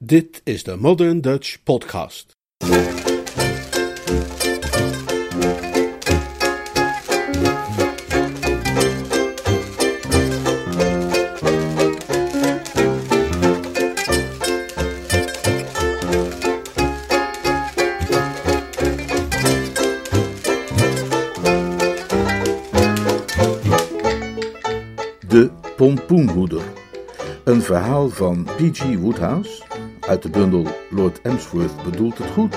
Dit 0.00 0.40
is 0.44 0.62
de 0.62 0.76
Modern 0.76 1.20
Dutch 1.20 1.62
Podcast. 1.62 2.36
De 25.28 25.50
Pompoenhoeder. 25.76 26.62
Een 27.44 27.62
verhaal 27.62 28.08
van 28.08 28.44
P.G. 28.44 28.96
Woodhouse 28.98 29.67
uit 30.08 30.22
de 30.22 30.30
bundel 30.30 30.66
Lord 30.90 31.20
Emsworth 31.22 31.82
bedoelt 31.84 32.18
het 32.18 32.26
goed. 32.30 32.54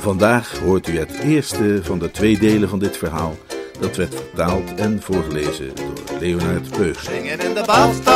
Vandaag 0.00 0.58
hoort 0.58 0.88
u 0.88 0.98
het 0.98 1.18
eerste 1.18 1.80
van 1.82 1.98
de 1.98 2.10
twee 2.10 2.38
delen 2.38 2.68
van 2.68 2.78
dit 2.78 2.96
verhaal. 2.96 3.36
Dat 3.80 3.96
werd 3.96 4.14
vertaald 4.14 4.74
en 4.74 5.02
voorgelezen 5.02 5.74
door 5.74 6.18
Leonard 6.20 6.70
Peug. 6.70 7.00
Singing 7.02 7.42
in 7.42 7.54
the 7.54 7.62
bathtub, 7.66 8.06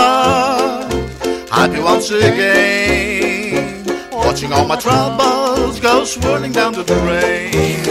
happy 1.49 1.79
once 1.79 2.17
again. 2.17 3.85
Watching 4.11 4.53
all 4.53 4.67
my 4.67 4.77
troubles 4.77 5.81
go 5.81 6.05
swirling 6.05 6.55
down 6.55 6.73
the 6.73 6.85
drain. 6.85 7.85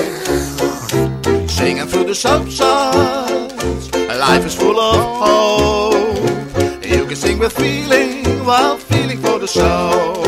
Singing 1.48 1.88
through 1.88 2.08
the 2.08 2.14
suds, 2.14 2.60
life 4.08 4.46
is 4.46 4.54
full 4.54 4.80
of 4.80 4.96
hope. 4.96 5.65
With 7.46 7.54
feeling 7.54 9.20
for 9.20 9.40
the 9.40 9.48
show. 9.48 10.24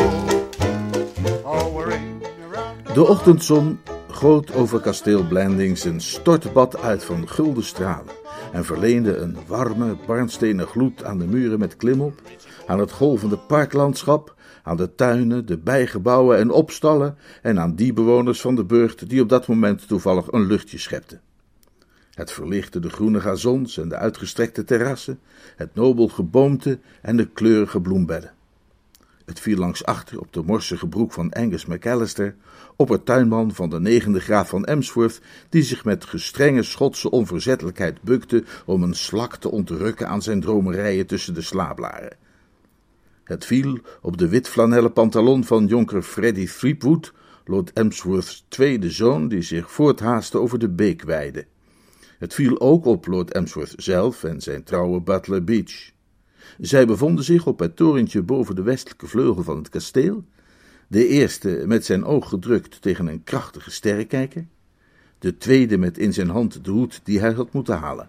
De 2.94 3.04
ochtendzon 3.06 3.78
goot 4.10 4.54
over 4.54 4.80
kasteel 4.80 5.26
Blandings 5.26 5.84
een 5.84 6.00
stortbad 6.00 6.80
uit 6.80 7.04
van 7.04 7.28
gulden 7.28 7.64
stralen 7.64 8.14
en 8.52 8.64
verleende 8.64 9.16
een 9.16 9.36
warme, 9.46 9.96
barnstenen 10.06 10.66
gloed 10.66 11.04
aan 11.04 11.18
de 11.18 11.26
muren 11.26 11.58
met 11.58 11.76
klimop, 11.76 12.20
aan 12.66 12.78
het 12.78 12.90
golvende 12.90 13.36
parklandschap, 13.36 14.34
aan 14.62 14.76
de 14.76 14.94
tuinen, 14.94 15.46
de 15.46 15.58
bijgebouwen 15.58 16.38
en 16.38 16.50
opstallen 16.50 17.16
en 17.42 17.60
aan 17.60 17.74
die 17.74 17.92
bewoners 17.92 18.40
van 18.40 18.54
de 18.54 18.64
burcht 18.64 19.08
die 19.08 19.22
op 19.22 19.28
dat 19.28 19.46
moment 19.46 19.88
toevallig 19.88 20.32
een 20.32 20.46
luchtje 20.46 20.78
schepten. 20.78 21.20
Het 22.18 22.32
verlichtte 22.32 22.80
de 22.80 22.90
groene 22.90 23.20
gazons 23.20 23.78
en 23.78 23.88
de 23.88 23.96
uitgestrekte 23.96 24.64
terrassen, 24.64 25.20
het 25.56 25.74
nobel 25.74 26.08
geboomte 26.08 26.78
en 27.02 27.16
de 27.16 27.28
kleurige 27.28 27.80
bloembedden. 27.80 28.32
Het 29.24 29.40
viel 29.40 29.56
langs 29.56 29.84
achter 29.84 30.20
op 30.20 30.32
de 30.32 30.42
morsige 30.42 30.86
broek 30.88 31.12
van 31.12 31.32
Angus 31.32 31.66
McAllister, 31.66 32.34
oppertuinman 32.76 33.54
van 33.54 33.70
de 33.70 33.80
negende 33.80 34.20
graad 34.20 34.48
van 34.48 34.64
Emsworth, 34.64 35.20
die 35.48 35.62
zich 35.62 35.84
met 35.84 36.04
gestrenge 36.04 36.62
Schotse 36.62 37.10
onverzettelijkheid 37.10 38.02
bukte 38.02 38.44
om 38.66 38.82
een 38.82 38.94
slak 38.94 39.36
te 39.36 39.50
ontrukken 39.50 40.08
aan 40.08 40.22
zijn 40.22 40.40
dromerijen 40.40 41.06
tussen 41.06 41.34
de 41.34 41.42
slablaren. 41.42 42.16
Het 43.24 43.44
viel 43.44 43.78
op 44.02 44.16
de 44.16 44.28
wit-flanellen 44.28 44.92
pantalon 44.92 45.44
van 45.44 45.66
jonker 45.66 46.02
Freddy 46.02 46.46
Threepwood, 46.46 47.12
Lord 47.44 47.72
Emsworth's 47.72 48.44
tweede 48.48 48.90
zoon, 48.90 49.28
die 49.28 49.42
zich 49.42 49.70
voorthaastte 49.70 50.38
over 50.38 50.58
de 50.58 50.68
beekweide. 50.68 51.46
Het 52.18 52.34
viel 52.34 52.60
ook 52.60 52.84
op 52.84 53.06
Lord 53.06 53.32
Emsworth 53.32 53.74
zelf 53.76 54.24
en 54.24 54.40
zijn 54.40 54.62
trouwe 54.62 55.00
butler 55.00 55.44
Beach. 55.44 55.90
Zij 56.58 56.86
bevonden 56.86 57.24
zich 57.24 57.46
op 57.46 57.58
het 57.58 57.76
torentje 57.76 58.22
boven 58.22 58.54
de 58.54 58.62
westelijke 58.62 59.06
vleugel 59.06 59.42
van 59.42 59.56
het 59.56 59.68
kasteel. 59.68 60.24
De 60.88 61.06
eerste 61.06 61.62
met 61.66 61.84
zijn 61.84 62.04
oog 62.04 62.28
gedrukt 62.28 62.82
tegen 62.82 63.06
een 63.06 63.24
krachtige 63.24 63.70
sterrenkijker. 63.70 64.46
De 65.18 65.36
tweede 65.36 65.78
met 65.78 65.98
in 65.98 66.12
zijn 66.12 66.28
hand 66.28 66.64
de 66.64 66.70
hoed 66.70 67.00
die 67.04 67.20
hij 67.20 67.32
had 67.32 67.52
moeten 67.52 67.78
halen. 67.78 68.08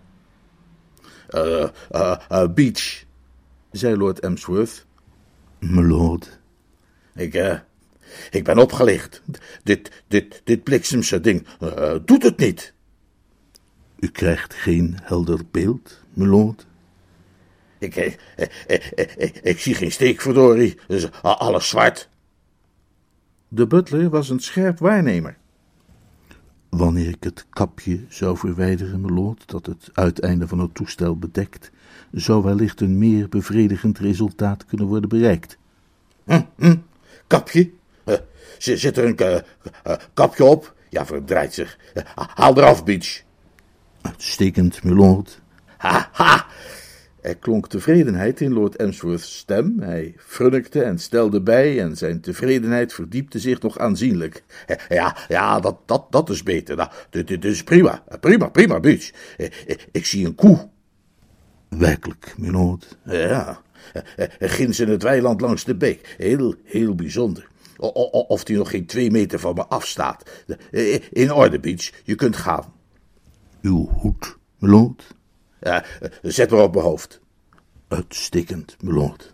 Eh, 1.28 1.70
eh, 1.90 2.16
eh, 2.30 2.54
Beach, 2.54 3.04
zei 3.72 3.98
Lord 3.98 4.20
Emsworth. 4.20 4.86
Melord. 5.60 6.40
Ik, 7.16 7.34
eh, 7.34 7.60
ik 8.32 8.44
ben 8.44 8.58
opgelicht. 8.58 9.22
Dit, 9.64 10.04
dit, 10.08 10.42
dit 10.44 10.64
bliksemse 10.64 11.20
ding 11.20 11.48
doet 12.06 12.24
het 12.24 12.38
niet. 12.38 12.74
U 14.00 14.08
krijgt 14.08 14.54
geen 14.54 14.98
helder 15.02 15.40
beeld, 15.52 16.00
Melord? 16.14 16.68
Ik, 17.78 17.96
eh, 17.96 18.06
eh, 18.36 18.48
eh, 18.68 18.80
eh, 18.96 19.08
eh, 19.18 19.30
ik 19.42 19.60
zie 19.60 19.74
geen 19.76 19.92
steek, 19.92 20.22
verdorie. 20.22 20.78
Dus 20.88 21.12
alles 21.22 21.70
zwart. 21.70 22.10
De 23.48 23.68
butler 23.68 24.10
was 24.10 24.30
een 24.30 24.40
scherp 24.40 24.80
waarnemer. 24.80 25.38
Wanneer 26.70 27.08
ik 27.08 27.24
het 27.24 27.46
kapje 27.50 28.06
zou 28.10 28.38
verwijderen, 28.38 29.02
melord, 29.02 29.48
dat 29.48 29.66
het 29.66 29.90
uiteinde 29.94 30.48
van 30.48 30.60
het 30.60 30.74
toestel 30.76 31.18
bedekt, 31.18 31.72
zou 32.12 32.44
wellicht 32.44 32.82
een 32.82 32.98
meer 32.98 33.30
bevredigend 33.30 34.00
resultaat 34.00 34.66
kunnen 34.66 34.88
worden 34.88 35.10
bereikt. 35.10 35.58
Hm, 36.26 36.42
hm, 36.56 36.76
kapje? 37.28 37.72
Eh, 38.04 38.16
z- 38.58 38.74
zit 38.74 38.98
er 38.98 39.06
een 39.06 39.44
kapje 40.14 40.44
op? 40.44 40.76
Ja, 40.90 41.06
verdraait 41.06 41.54
zich. 41.54 41.78
Haal 42.16 42.58
eraf, 42.58 42.84
Beach. 42.84 43.22
Uitstekend, 44.02 44.84
milord. 44.84 45.42
Ha, 45.78 46.10
ha! 46.12 46.46
Er 47.22 47.36
klonk 47.38 47.68
tevredenheid 47.68 48.42
in 48.42 48.54
Lord 48.54 48.76
Emsworth's 48.76 49.38
stem. 49.38 49.80
Hij 49.80 50.14
frunnikte 50.18 50.84
en 50.84 51.00
stelde 51.00 51.42
bij 51.42 51.80
en 51.82 51.98
zijn 51.98 52.22
tevredenheid 52.22 52.94
verdiepte 52.94 53.40
zich 53.40 53.62
nog 53.62 53.78
aanzienlijk. 53.78 54.44
Ja, 54.90 55.18
ja, 55.28 55.60
dat, 55.60 55.78
dat, 55.86 56.06
dat 56.10 56.30
is 56.30 56.44
beter. 56.44 56.76
Nou, 56.76 56.90
dit, 57.10 57.28
dit 57.28 57.46
is 57.46 57.64
prima. 57.64 58.04
Prima, 58.20 58.48
prima, 58.50 58.80
Beach. 58.80 59.12
Eh, 59.38 59.46
eh, 59.68 59.78
Ik 59.92 60.06
zie 60.06 60.26
een 60.26 60.36
koe. 60.36 60.70
Werkelijk, 61.70 62.34
milord. 62.38 62.98
Ja, 63.06 63.62
ginds 64.40 64.80
in 64.80 64.90
het 64.90 65.04
weiland 65.04 65.42
langs 65.42 65.64
de 65.64 65.76
beek. 65.76 66.16
Heel, 66.18 66.56
heel 66.64 66.96
bijzonder. 66.96 67.48
Of 68.28 68.44
die 68.44 68.58
nog 68.58 68.70
geen 68.70 68.86
twee 68.86 69.12
meter 69.12 69.40
van 69.40 69.56
me 69.56 69.66
afstaat. 69.66 70.30
Eh, 70.72 71.00
In 71.12 71.32
orde, 71.32 71.60
Beach. 71.60 71.92
Je 72.04 72.16
kunt 72.16 72.36
gaan. 72.38 72.74
Uw 73.62 73.90
hoed, 73.90 74.38
milord? 74.58 75.16
Ja, 75.60 75.86
zet 76.22 76.50
maar 76.50 76.64
op 76.64 76.74
mijn 76.74 76.86
hoofd. 76.86 77.20
Uitstekend, 77.88 78.78
milord. 78.82 79.34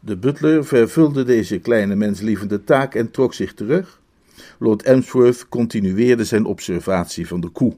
De 0.00 0.16
butler 0.16 0.64
vervulde 0.64 1.24
deze 1.24 1.58
kleine 1.58 1.94
menslievende 1.94 2.64
taak 2.64 2.94
en 2.94 3.10
trok 3.10 3.34
zich 3.34 3.54
terug. 3.54 4.00
Lord 4.58 4.82
Emsworth 4.82 5.48
continueerde 5.48 6.24
zijn 6.24 6.44
observatie 6.44 7.26
van 7.26 7.40
de 7.40 7.48
koe. 7.48 7.76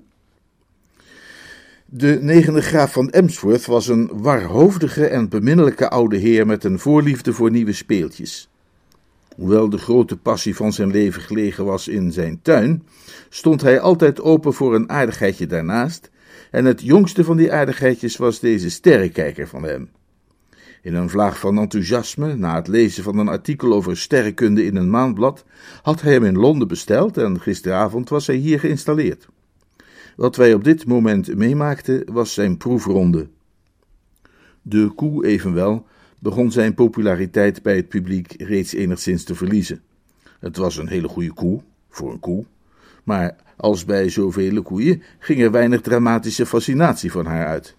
De 1.87 2.19
negende 2.21 2.63
graaf 2.63 2.93
van 2.93 3.11
Emsworth 3.11 3.67
was 3.67 3.89
een 3.89 4.11
warhoofdige 4.13 5.07
en 5.07 5.29
beminnelijke 5.29 5.91
oude 5.91 6.17
heer 6.17 6.47
met 6.47 6.65
een 6.65 6.79
voorliefde 6.79 7.33
voor 7.33 7.51
nieuwe 7.51 7.73
speeltjes. 7.73 8.49
Hoewel 9.35 9.69
de 9.69 9.79
grote 9.79 10.17
passie 10.17 10.57
van 10.57 10.73
zijn 10.73 10.91
leven 10.91 11.23
gelegen 11.23 11.65
was 11.65 11.89
in 11.89 12.13
zijn 12.13 12.43
tuin, 12.43 12.87
stond 13.29 13.61
hij 13.61 13.81
altijd 13.81 14.21
open 14.21 14.53
voor 14.53 14.75
een 14.75 14.91
aardigheidje 14.91 15.47
daarnaast, 15.47 16.11
en 16.51 16.65
het 16.65 16.81
jongste 16.83 17.25
van 17.25 17.37
die 17.37 17.53
aardigheidjes 17.53 18.17
was 18.17 18.41
deze 18.41 18.71
sterrenkijker 18.71 19.49
van 19.49 19.63
hem. 19.63 19.91
In 20.83 20.95
een 20.95 21.11
vlaag 21.11 21.39
van 21.39 21.59
enthousiasme, 21.59 22.35
na 22.35 22.55
het 22.55 22.69
lezen 22.69 23.03
van 23.03 23.19
een 23.19 23.29
artikel 23.29 23.73
over 23.73 23.97
sterrenkunde 23.97 24.65
in 24.65 24.77
een 24.77 24.91
maandblad, 24.91 25.45
had 25.83 26.01
hij 26.01 26.13
hem 26.13 26.25
in 26.25 26.39
Londen 26.39 26.69
besteld 26.69 27.17
en 27.17 27.41
gisteravond 27.41 28.09
was 28.09 28.27
hij 28.27 28.37
hier 28.37 28.61
geïnstalleerd. 28.61 29.29
Wat 30.17 30.37
wij 30.37 30.55
op 30.55 30.65
dit 30.65 30.87
moment 30.87 31.37
meemaakten 31.37 32.13
was 32.13 32.35
zijn 32.35 32.57
proefronde. 32.57 33.29
De 34.63 34.89
koe 34.95 35.27
evenwel 35.27 35.87
begon 36.25 36.53
zijn 36.53 36.75
populariteit 36.75 37.63
bij 37.63 37.77
het 37.77 37.89
publiek 37.89 38.35
reeds 38.39 38.73
enigszins 38.73 39.25
te 39.25 39.35
verliezen. 39.35 39.83
Het 40.41 40.57
was 40.57 40.77
een 40.77 40.89
hele 40.89 41.09
goede 41.09 41.33
koe, 41.33 41.61
voor 41.89 42.13
een 42.13 42.21
koe, 42.21 42.45
maar 43.03 43.37
als 43.57 43.85
bij 43.85 44.09
zoveel 44.09 44.63
koeien 44.63 45.03
ging 45.19 45.41
er 45.41 45.51
weinig 45.51 45.81
dramatische 45.81 46.47
fascinatie 46.47 47.13
van 47.13 47.27
haar 47.27 47.47
uit. 47.47 47.77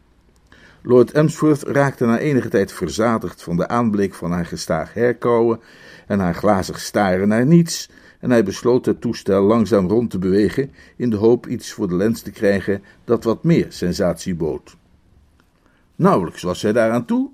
Lord 0.81 1.11
Emsworth 1.11 1.63
raakte 1.63 2.05
na 2.05 2.19
enige 2.19 2.49
tijd 2.49 2.71
verzadigd 2.71 3.43
van 3.43 3.57
de 3.57 3.67
aanblik 3.67 4.13
van 4.13 4.31
haar 4.31 4.45
gestaag 4.45 4.93
herkauwen 4.93 5.59
en 6.07 6.19
haar 6.19 6.35
glazig 6.35 6.79
staren 6.79 7.27
naar 7.27 7.45
niets, 7.45 7.89
en 8.19 8.29
hij 8.29 8.43
besloot 8.43 8.85
het 8.85 9.01
toestel 9.01 9.43
langzaam 9.43 9.87
rond 9.87 10.09
te 10.09 10.19
bewegen 10.19 10.71
in 10.95 11.09
de 11.09 11.17
hoop 11.17 11.47
iets 11.47 11.71
voor 11.71 11.87
de 11.87 11.95
lens 11.95 12.21
te 12.21 12.31
krijgen 12.31 12.83
dat 13.03 13.23
wat 13.23 13.43
meer 13.43 13.65
sensatie 13.69 14.35
bood. 14.35 14.75
Nauwelijks 15.95 16.41
was 16.41 16.61
hij 16.61 16.73
daaraan 16.73 17.05
toe, 17.05 17.31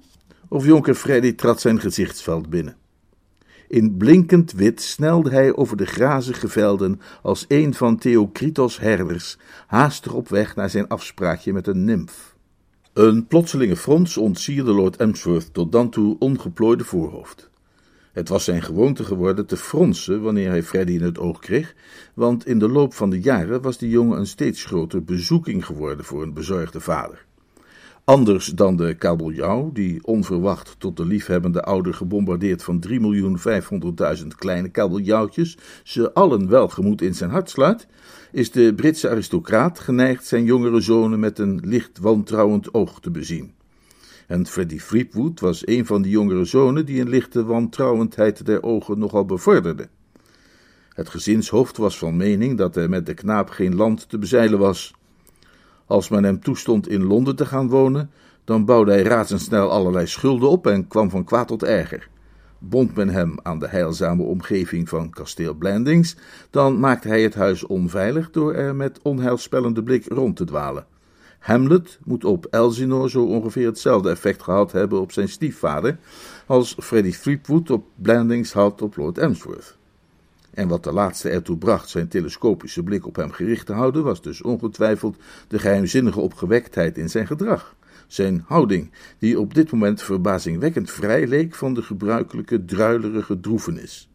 of 0.51 0.65
jonker 0.65 0.95
Freddy 0.95 1.33
trad 1.35 1.61
zijn 1.61 1.79
gezichtsveld 1.79 2.49
binnen. 2.49 2.75
In 3.67 3.97
blinkend 3.97 4.51
wit 4.51 4.81
snelde 4.81 5.29
hij 5.29 5.55
over 5.55 5.77
de 5.77 5.85
grazige 5.85 6.47
velden 6.47 7.01
als 7.21 7.45
een 7.47 7.73
van 7.73 7.97
Theocritos 7.97 8.79
herders, 8.79 9.37
haastig 9.67 10.13
op 10.13 10.29
weg 10.29 10.55
naar 10.55 10.69
zijn 10.69 10.87
afspraakje 10.87 11.53
met 11.53 11.67
een 11.67 11.83
nimf. 11.85 12.35
Een 12.93 13.27
plotselinge 13.27 13.75
frons 13.75 14.17
ontsierde 14.17 14.71
Lord 14.71 14.95
Emsworth 14.95 15.53
tot 15.53 15.71
dan 15.71 15.89
toe 15.89 16.15
ongeplooide 16.19 16.83
voorhoofd. 16.83 17.49
Het 18.13 18.29
was 18.29 18.43
zijn 18.43 18.61
gewoonte 18.61 19.03
geworden 19.03 19.45
te 19.45 19.57
fronsen 19.57 20.21
wanneer 20.21 20.49
hij 20.49 20.63
Freddy 20.63 20.93
in 20.93 21.03
het 21.03 21.19
oog 21.19 21.39
kreeg, 21.39 21.75
want 22.13 22.45
in 22.45 22.59
de 22.59 22.69
loop 22.69 22.93
van 22.93 23.09
de 23.09 23.19
jaren 23.19 23.61
was 23.61 23.77
die 23.77 23.89
jongen 23.89 24.19
een 24.19 24.27
steeds 24.27 24.65
groter 24.65 25.03
bezoeking 25.03 25.65
geworden 25.65 26.05
voor 26.05 26.23
een 26.23 26.33
bezorgde 26.33 26.79
vader. 26.79 27.25
Anders 28.11 28.45
dan 28.45 28.75
de 28.75 28.93
kabeljauw, 28.93 29.71
die 29.73 30.03
onverwacht 30.03 30.75
tot 30.77 30.97
de 30.97 31.05
liefhebbende 31.05 31.61
ouder 31.61 31.93
gebombardeerd 31.93 32.63
van 32.63 32.83
3.500.000 34.21 34.27
kleine 34.37 34.69
kabeljauwtjes, 34.69 35.57
ze 35.83 36.13
allen 36.13 36.49
welgemoed 36.49 37.01
in 37.01 37.15
zijn 37.15 37.29
hart 37.29 37.49
sluit, 37.49 37.87
is 38.31 38.51
de 38.51 38.73
Britse 38.75 39.09
aristocraat 39.09 39.79
geneigd 39.79 40.25
zijn 40.25 40.43
jongere 40.43 40.81
zonen 40.81 41.19
met 41.19 41.39
een 41.39 41.61
licht 41.63 41.99
wantrouwend 41.99 42.73
oog 42.73 42.99
te 42.99 43.11
bezien. 43.11 43.53
En 44.27 44.45
Freddie 44.45 44.81
Fleetwood 44.81 45.39
was 45.39 45.67
een 45.67 45.85
van 45.85 46.01
die 46.01 46.11
jongere 46.11 46.45
zonen 46.45 46.85
die 46.85 47.01
een 47.01 47.09
lichte 47.09 47.43
wantrouwendheid 47.43 48.45
der 48.45 48.63
ogen 48.63 48.99
nogal 48.99 49.25
bevorderde. 49.25 49.89
Het 50.89 51.09
gezinshoofd 51.09 51.77
was 51.77 51.97
van 51.97 52.17
mening 52.17 52.57
dat 52.57 52.75
er 52.75 52.89
met 52.89 53.05
de 53.05 53.13
knaap 53.13 53.49
geen 53.49 53.75
land 53.75 54.09
te 54.09 54.17
bezeilen 54.17 54.59
was. 54.59 54.93
Als 55.91 56.09
men 56.09 56.23
hem 56.23 56.39
toestond 56.39 56.87
in 56.87 57.03
Londen 57.03 57.35
te 57.35 57.45
gaan 57.45 57.69
wonen, 57.69 58.11
dan 58.43 58.65
bouwde 58.65 58.91
hij 58.91 59.01
razendsnel 59.01 59.71
allerlei 59.71 60.07
schulden 60.07 60.49
op 60.49 60.67
en 60.67 60.87
kwam 60.87 61.09
van 61.09 61.23
kwaad 61.23 61.47
tot 61.47 61.63
erger. 61.63 62.09
Bond 62.59 62.95
men 62.95 63.09
hem 63.09 63.35
aan 63.43 63.59
de 63.59 63.67
heilzame 63.67 64.23
omgeving 64.23 64.89
van 64.89 65.09
kasteel 65.09 65.53
Blandings, 65.53 66.15
dan 66.49 66.79
maakte 66.79 67.07
hij 67.07 67.21
het 67.21 67.35
huis 67.35 67.65
onveilig 67.65 68.31
door 68.31 68.53
er 68.53 68.75
met 68.75 68.99
onheilspellende 69.01 69.83
blik 69.83 70.05
rond 70.07 70.35
te 70.35 70.45
dwalen. 70.45 70.85
Hamlet 71.39 71.99
moet 72.03 72.25
op 72.25 72.45
Elsinore 72.45 73.09
zo 73.09 73.23
ongeveer 73.23 73.65
hetzelfde 73.65 74.09
effect 74.09 74.43
gehad 74.43 74.71
hebben 74.71 75.01
op 75.01 75.11
zijn 75.11 75.29
stiefvader 75.29 75.97
als 76.45 76.75
Freddie 76.79 77.19
Threepwood 77.19 77.69
op 77.69 77.85
Blandings 77.95 78.53
had 78.53 78.81
op 78.81 78.95
Lord 78.95 79.17
Emsworth. 79.17 79.79
En 80.53 80.67
wat 80.67 80.83
de 80.83 80.91
laatste 80.91 81.29
ertoe 81.29 81.57
bracht 81.57 81.89
zijn 81.89 82.07
telescopische 82.07 82.83
blik 82.83 83.07
op 83.07 83.15
hem 83.15 83.31
gericht 83.31 83.65
te 83.65 83.73
houden, 83.73 84.03
was 84.03 84.21
dus 84.21 84.41
ongetwijfeld 84.41 85.17
de 85.47 85.59
geheimzinnige 85.59 86.19
opgewektheid 86.19 86.97
in 86.97 87.09
zijn 87.09 87.27
gedrag. 87.27 87.75
Zijn 88.07 88.43
houding, 88.47 88.91
die 89.19 89.39
op 89.39 89.53
dit 89.53 89.71
moment 89.71 90.01
verbazingwekkend 90.01 90.91
vrij 90.91 91.27
leek 91.27 91.55
van 91.55 91.73
de 91.73 91.81
gebruikelijke 91.81 92.65
druilerige 92.65 93.39
droefenis. 93.39 94.09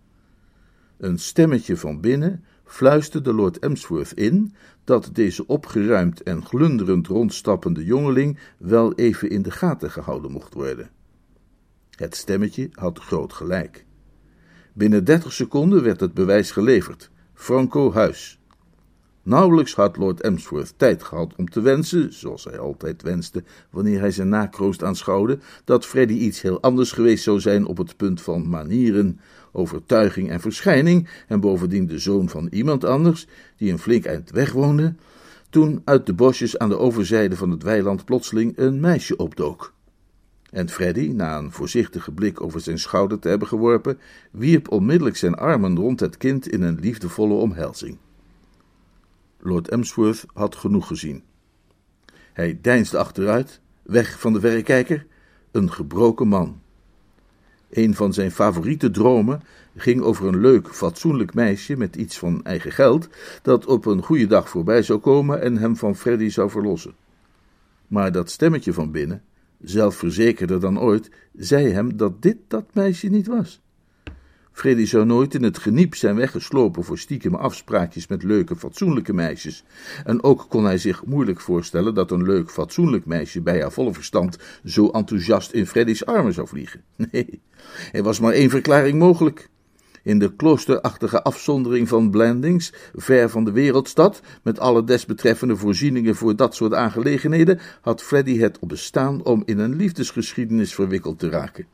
Een 0.98 1.18
stemmetje 1.18 1.76
van 1.76 2.00
binnen 2.00 2.44
fluisterde 2.64 3.32
Lord 3.32 3.58
Emsworth 3.58 4.12
in 4.12 4.54
dat 4.84 5.10
deze 5.12 5.46
opgeruimd 5.46 6.22
en 6.22 6.44
glunderend 6.44 7.06
rondstappende 7.06 7.84
jongeling 7.84 8.38
wel 8.58 8.94
even 8.94 9.30
in 9.30 9.42
de 9.42 9.50
gaten 9.50 9.90
gehouden 9.90 10.30
mocht 10.30 10.54
worden. 10.54 10.90
Het 11.90 12.16
stemmetje 12.16 12.68
had 12.72 12.98
groot 12.98 13.32
gelijk. 13.32 13.85
Binnen 14.76 15.04
dertig 15.04 15.32
seconden 15.32 15.82
werd 15.82 16.00
het 16.00 16.14
bewijs 16.14 16.50
geleverd. 16.50 17.10
Franco 17.34 17.92
huis. 17.92 18.38
Nauwelijks 19.22 19.74
had 19.74 19.96
Lord 19.96 20.20
Emsworth 20.20 20.74
tijd 20.76 21.02
gehad 21.02 21.34
om 21.36 21.48
te 21.50 21.60
wensen, 21.60 22.12
zoals 22.12 22.44
hij 22.44 22.58
altijd 22.58 23.02
wenste 23.02 23.42
wanneer 23.70 24.00
hij 24.00 24.10
zijn 24.10 24.28
nakroost 24.28 24.82
aanschouwde, 24.82 25.38
dat 25.64 25.86
Freddy 25.86 26.14
iets 26.14 26.40
heel 26.40 26.60
anders 26.62 26.92
geweest 26.92 27.24
zou 27.24 27.40
zijn 27.40 27.66
op 27.66 27.76
het 27.76 27.96
punt 27.96 28.22
van 28.22 28.48
manieren, 28.48 29.20
overtuiging 29.52 30.30
en 30.30 30.40
verschijning, 30.40 31.08
en 31.28 31.40
bovendien 31.40 31.86
de 31.86 31.98
zoon 31.98 32.28
van 32.28 32.48
iemand 32.50 32.84
anders, 32.84 33.26
die 33.56 33.72
een 33.72 33.78
flink 33.78 34.04
eind 34.04 34.30
weg 34.30 34.52
woonde, 34.52 34.94
toen 35.50 35.82
uit 35.84 36.06
de 36.06 36.14
bosjes 36.14 36.58
aan 36.58 36.68
de 36.68 36.78
overzijde 36.78 37.36
van 37.36 37.50
het 37.50 37.62
weiland 37.62 38.04
plotseling 38.04 38.52
een 38.56 38.80
meisje 38.80 39.16
opdook. 39.16 39.74
En 40.50 40.68
Freddy, 40.68 41.08
na 41.08 41.38
een 41.38 41.52
voorzichtige 41.52 42.12
blik 42.12 42.40
over 42.40 42.60
zijn 42.60 42.78
schouder 42.78 43.18
te 43.18 43.28
hebben 43.28 43.48
geworpen, 43.48 43.98
wierp 44.30 44.70
onmiddellijk 44.70 45.16
zijn 45.16 45.34
armen 45.34 45.76
rond 45.76 46.00
het 46.00 46.16
kind 46.16 46.48
in 46.48 46.62
een 46.62 46.78
liefdevolle 46.80 47.34
omhelzing. 47.34 47.98
Lord 49.38 49.68
Emsworth 49.68 50.24
had 50.32 50.56
genoeg 50.56 50.86
gezien. 50.86 51.22
Hij 52.32 52.58
deinsde 52.62 52.98
achteruit, 52.98 53.60
weg 53.82 54.20
van 54.20 54.32
de 54.32 54.40
verrekijker, 54.40 55.06
een 55.50 55.72
gebroken 55.72 56.28
man. 56.28 56.60
Een 57.70 57.94
van 57.94 58.12
zijn 58.12 58.30
favoriete 58.30 58.90
dromen 58.90 59.42
ging 59.76 60.02
over 60.02 60.26
een 60.26 60.40
leuk, 60.40 60.68
fatsoenlijk 60.68 61.34
meisje 61.34 61.76
met 61.76 61.96
iets 61.96 62.18
van 62.18 62.44
eigen 62.44 62.72
geld, 62.72 63.08
dat 63.42 63.66
op 63.66 63.86
een 63.86 64.02
goede 64.02 64.26
dag 64.26 64.48
voorbij 64.48 64.82
zou 64.82 64.98
komen 64.98 65.42
en 65.42 65.56
hem 65.56 65.76
van 65.76 65.96
Freddy 65.96 66.28
zou 66.28 66.50
verlossen. 66.50 66.94
Maar 67.86 68.12
dat 68.12 68.30
stemmetje 68.30 68.72
van 68.72 68.90
binnen, 68.90 69.22
zelfverzekerder 69.68 70.60
dan 70.60 70.80
ooit, 70.80 71.10
zei 71.34 71.72
hem 71.72 71.96
dat 71.96 72.22
dit 72.22 72.36
dat 72.48 72.74
meisje 72.74 73.08
niet 73.08 73.26
was. 73.26 73.60
Freddy 74.52 74.84
zou 74.84 75.04
nooit 75.04 75.34
in 75.34 75.42
het 75.42 75.58
geniep 75.58 75.94
zijn 75.94 76.16
weggeslopen 76.16 76.84
voor 76.84 76.98
stiekeme 76.98 77.36
afspraakjes 77.36 78.06
met 78.06 78.22
leuke, 78.22 78.56
fatsoenlijke 78.56 79.12
meisjes. 79.12 79.64
En 80.04 80.22
ook 80.22 80.46
kon 80.48 80.64
hij 80.64 80.78
zich 80.78 81.04
moeilijk 81.04 81.40
voorstellen 81.40 81.94
dat 81.94 82.10
een 82.10 82.22
leuk, 82.22 82.50
fatsoenlijk 82.50 83.06
meisje 83.06 83.40
bij 83.40 83.60
haar 83.60 83.72
volle 83.72 83.92
verstand 83.92 84.38
zo 84.64 84.88
enthousiast 84.88 85.52
in 85.52 85.66
Freddy's 85.66 86.02
armen 86.02 86.32
zou 86.32 86.48
vliegen. 86.48 86.82
Nee, 87.12 87.42
er 87.92 88.02
was 88.02 88.20
maar 88.20 88.32
één 88.32 88.50
verklaring 88.50 88.98
mogelijk. 88.98 89.48
In 90.06 90.18
de 90.18 90.36
kloosterachtige 90.36 91.22
afzondering 91.22 91.88
van 91.88 92.10
Blandings, 92.10 92.72
ver 92.94 93.30
van 93.30 93.44
de 93.44 93.52
wereldstad, 93.52 94.20
met 94.42 94.58
alle 94.58 94.84
desbetreffende 94.84 95.56
voorzieningen 95.56 96.16
voor 96.16 96.36
dat 96.36 96.54
soort 96.54 96.74
aangelegenheden, 96.74 97.60
had 97.80 98.02
Freddy 98.02 98.38
het 98.38 98.58
op 98.58 98.68
bestaan 98.68 99.24
om 99.24 99.42
in 99.44 99.58
een 99.58 99.76
liefdesgeschiedenis 99.76 100.74
verwikkeld 100.74 101.18
te 101.18 101.28
raken. 101.28 101.66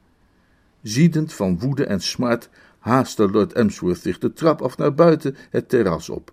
Ziedend 0.83 1.33
van 1.33 1.59
woede 1.59 1.85
en 1.85 2.01
smart 2.01 2.49
haastte 2.79 3.31
Lord 3.31 3.53
Emsworth 3.53 4.03
zich 4.03 4.19
de 4.19 4.33
trap 4.33 4.63
af 4.63 4.77
naar 4.77 4.95
buiten 4.95 5.37
het 5.51 5.69
terras 5.69 6.09
op. 6.09 6.33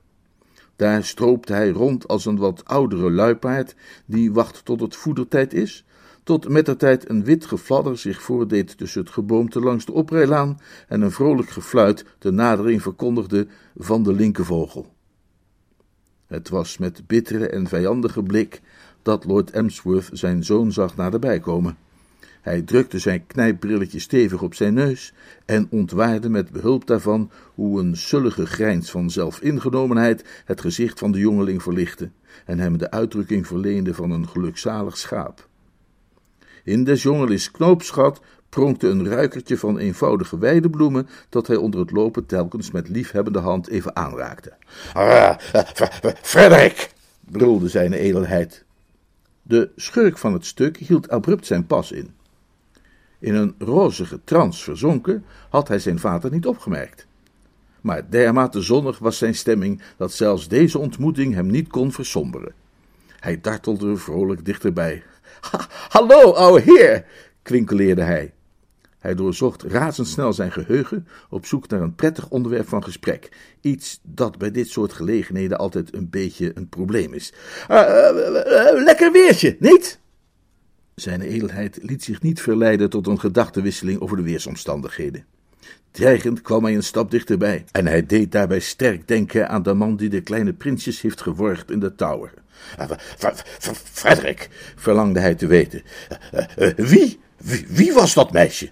Daar 0.76 1.04
stroopte 1.04 1.54
hij 1.54 1.70
rond 1.70 2.08
als 2.08 2.26
een 2.26 2.38
wat 2.38 2.66
oudere 2.66 3.12
luipaard, 3.12 3.76
die 4.06 4.32
wacht 4.32 4.66
tot 4.66 4.80
het 4.80 4.96
voedertijd 4.96 5.54
is, 5.54 5.86
tot 6.30 6.50
met 6.50 6.66
de 6.66 6.76
tijd 6.76 7.10
een 7.10 7.24
wit 7.24 7.46
gefladder 7.46 7.98
zich 7.98 8.22
voordeed 8.22 8.78
tussen 8.78 9.02
het 9.02 9.10
geboomte 9.10 9.60
langs 9.60 9.86
de 9.86 9.92
oprijlaan 9.92 10.60
en 10.88 11.02
een 11.02 11.12
vrolijk 11.12 11.50
gefluit 11.50 12.06
de 12.20 12.32
nadering 12.32 12.82
verkondigde 12.82 13.48
van 13.78 14.04
de 14.04 14.14
linkervogel. 14.14 14.94
Het 16.28 16.50
was 16.50 16.78
met 16.78 17.08
bittere 17.08 17.48
en 17.50 17.68
vijandige 17.68 18.24
blik 18.24 18.62
dat 19.02 19.26
Lord 19.26 19.52
Emsworth 19.52 20.10
zijn 20.12 20.44
zoon 20.44 20.72
zag 20.72 20.96
naderbij 20.96 21.40
komen. 21.40 21.78
Hij 22.42 22.62
drukte 22.62 23.00
zijn 23.00 23.28
knijpbrilletje 23.28 24.00
stevig 24.00 24.42
op 24.42 24.54
zijn 24.54 24.74
neus 24.74 25.14
en 25.46 25.68
ontwaarde 25.70 26.30
met 26.30 26.52
behulp 26.52 26.88
daarvan 26.88 27.32
hoe 27.56 27.80
een 27.80 27.98
sullige 27.98 28.46
grijns 28.46 28.92
van 28.92 29.10
zelfingenomenheid 29.10 30.44
het 30.46 30.62
gezicht 30.62 31.00
van 31.00 31.12
de 31.12 31.20
jongeling 31.20 31.64
verlichtte 31.64 32.10
en 32.46 32.60
hem 32.60 32.78
de 32.78 32.92
uitdrukking 32.92 33.48
verleende 33.48 33.94
van 33.94 34.12
een 34.12 34.28
gelukzalig 34.28 34.98
schaap. 34.98 35.49
In 36.70 36.84
des 36.84 37.04
jongelings 37.04 37.52
knoopsgat 37.52 38.22
pronkte 38.50 38.88
een 38.88 39.08
ruikertje 39.08 39.58
van 39.58 39.78
eenvoudige 39.78 40.38
weidebloemen 40.38 41.10
dat 41.30 41.48
hij 41.48 41.56
onder 41.56 41.80
het 41.80 41.92
lopen 41.92 42.26
telkens 42.26 42.72
met 42.72 42.90
liefhebbende 42.90 43.40
hand 43.40 43.68
even 43.68 43.96
aanraakte. 43.96 44.54
Uh, 44.98 45.36
Frederik! 46.22 46.92
brulde 47.20 47.70
zijn 47.70 47.94
edelheid. 47.94 48.64
De 49.42 49.70
schurk 49.76 50.18
van 50.18 50.34
het 50.34 50.46
stuk 50.46 50.78
hield 50.78 51.10
abrupt 51.10 51.46
zijn 51.46 51.66
pas 51.66 51.92
in. 51.92 52.14
In 53.20 53.36
een 53.36 53.56
rozige 53.58 54.20
trance 54.24 54.64
verzonken, 54.64 55.26
had 55.50 55.68
hij 55.68 55.80
zijn 55.80 56.00
vader 56.00 56.32
niet 56.32 56.48
opgemerkt. 56.48 57.08
Maar 57.82 58.10
dermate 58.10 58.62
zonnig 58.62 59.00
was 59.00 59.18
zijn 59.18 59.36
stemming 59.36 59.82
dat 59.98 60.12
zelfs 60.12 60.48
deze 60.48 60.80
ontmoeting 60.80 61.34
hem 61.34 61.48
niet 61.48 61.68
kon 61.68 61.92
versomberen. 61.92 62.54
Hij 63.20 63.42
dartelde 63.42 63.98
vrolijk 63.98 64.46
dichterbij. 64.46 65.04
Ha, 65.42 65.68
hallo, 65.96 66.32
ouwe 66.34 66.62
heer, 66.62 67.06
kwinkeleerde 67.42 68.02
hij. 68.02 68.34
Hij 69.00 69.16
doorzocht 69.16 69.64
razendsnel 69.64 70.34
zijn 70.34 70.52
geheugen 70.52 71.08
op 71.30 71.46
zoek 71.46 71.68
naar 71.68 71.82
een 71.82 71.96
prettig 71.96 72.30
onderwerp 72.30 72.68
van 72.68 72.84
gesprek. 72.84 73.30
Iets 73.62 74.00
dat 74.04 74.38
bij 74.38 74.52
dit 74.52 74.70
soort 74.70 74.94
gelegenheden 74.94 75.58
altijd 75.58 75.94
een 75.94 76.10
beetje 76.10 76.52
een 76.54 76.70
probleem 76.70 77.14
is. 77.14 77.34
Uh, 77.72 77.78
uh, 77.78 78.84
lekker 78.84 79.12
weertje, 79.12 79.58
niet? 79.60 80.00
Zijn 80.96 81.22
edelheid 81.22 81.80
liet 81.82 82.04
zich 82.04 82.22
niet 82.22 82.42
verleiden 82.42 82.90
tot 82.90 83.08
een 83.08 83.20
gedachtenwisseling 83.20 84.00
over 84.00 84.18
de 84.18 84.24
weersomstandigheden. 84.24 85.26
Dreigend 85.92 86.42
kwam 86.42 86.64
hij 86.64 86.76
een 86.76 86.84
stap 86.84 87.12
dichterbij, 87.12 87.66
en 87.72 87.88
hij 87.88 88.06
deed 88.06 88.32
daarbij 88.32 88.60
sterk 88.60 89.08
denken 89.08 89.50
aan 89.50 89.64
de 89.64 89.74
man 89.74 89.96
die 89.96 90.10
de 90.10 90.22
kleine 90.22 90.54
prinsjes 90.54 91.02
heeft 91.02 91.22
geworgd 91.22 91.72
in 91.72 91.80
de 91.80 91.96
tower. 91.96 92.34
Frederik, 93.94 94.50
verlangde 94.76 95.20
hij 95.20 95.36
te 95.36 95.48
weten, 95.48 95.84
wie, 96.76 97.20
wie, 97.38 97.66
wie 97.70 97.94
was 97.94 98.14
dat 98.14 98.32
meisje? 98.32 98.70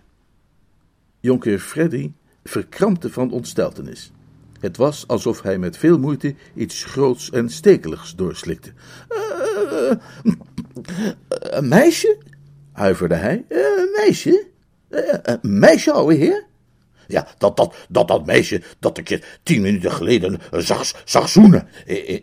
Jonker 1.20 1.60
Freddy 1.60 2.12
verkrampte 2.44 3.10
van 3.10 3.32
ontsteltenis. 3.32 4.12
Het 4.60 4.77
was 4.77 5.08
alsof 5.08 5.41
hij 5.41 5.58
met 5.58 5.77
veel 5.77 6.00
moeite 6.00 6.36
iets 6.56 6.84
groots 6.84 7.29
en 7.32 7.50
stekeligs 7.50 8.15
doorslikte. 8.15 8.72
Eh, 9.08 9.91
een 11.29 11.67
meisje? 11.67 12.17
huiverde 12.72 13.15
hij. 13.15 13.46
Eh, 13.48 13.58
Een 13.58 13.89
meisje? 13.96 14.48
Eh, 14.89 15.17
Een 15.24 15.60
meisje, 15.60 15.91
ouwe 15.91 16.13
heer? 16.13 16.46
Ja, 17.08 17.27
dat, 17.38 17.58
dat, 17.58 17.75
dat, 17.89 18.08
dat 18.08 18.25
meisje 18.25 18.62
dat 18.79 18.98
ik 18.98 19.10
je 19.10 19.22
tien 19.44 19.62
minuten 19.62 19.91
geleden 19.91 20.39
zag, 20.51 21.01
zag 21.06 21.29
zoenen 21.29 21.67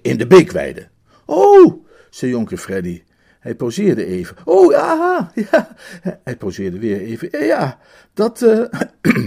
in 0.02 0.16
de 0.18 0.26
beekweide. 0.26 0.88
Oh, 1.26 1.86
zei 2.10 2.30
jonker 2.30 2.56
Freddy. 2.56 3.02
Hij 3.40 3.54
poseerde 3.54 4.04
even. 4.04 4.36
Oh, 4.44 4.72
ja, 4.72 5.30
ja. 5.50 5.76
Hij 6.24 6.36
poseerde 6.36 6.78
weer 6.78 7.00
even. 7.00 7.28
Ja, 7.30 7.44
Ja, 7.44 7.78
dat, 8.14 8.42
eh 8.42 8.64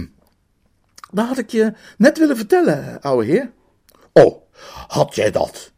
dat 1.12 1.26
had 1.26 1.38
ik 1.38 1.50
je 1.50 1.72
net 1.96 2.18
willen 2.18 2.36
vertellen, 2.36 3.00
ouwe 3.00 3.24
heer. 3.24 3.50
Oh, 4.12 4.42
had 4.88 5.14
jij 5.14 5.30
dat? 5.30 5.72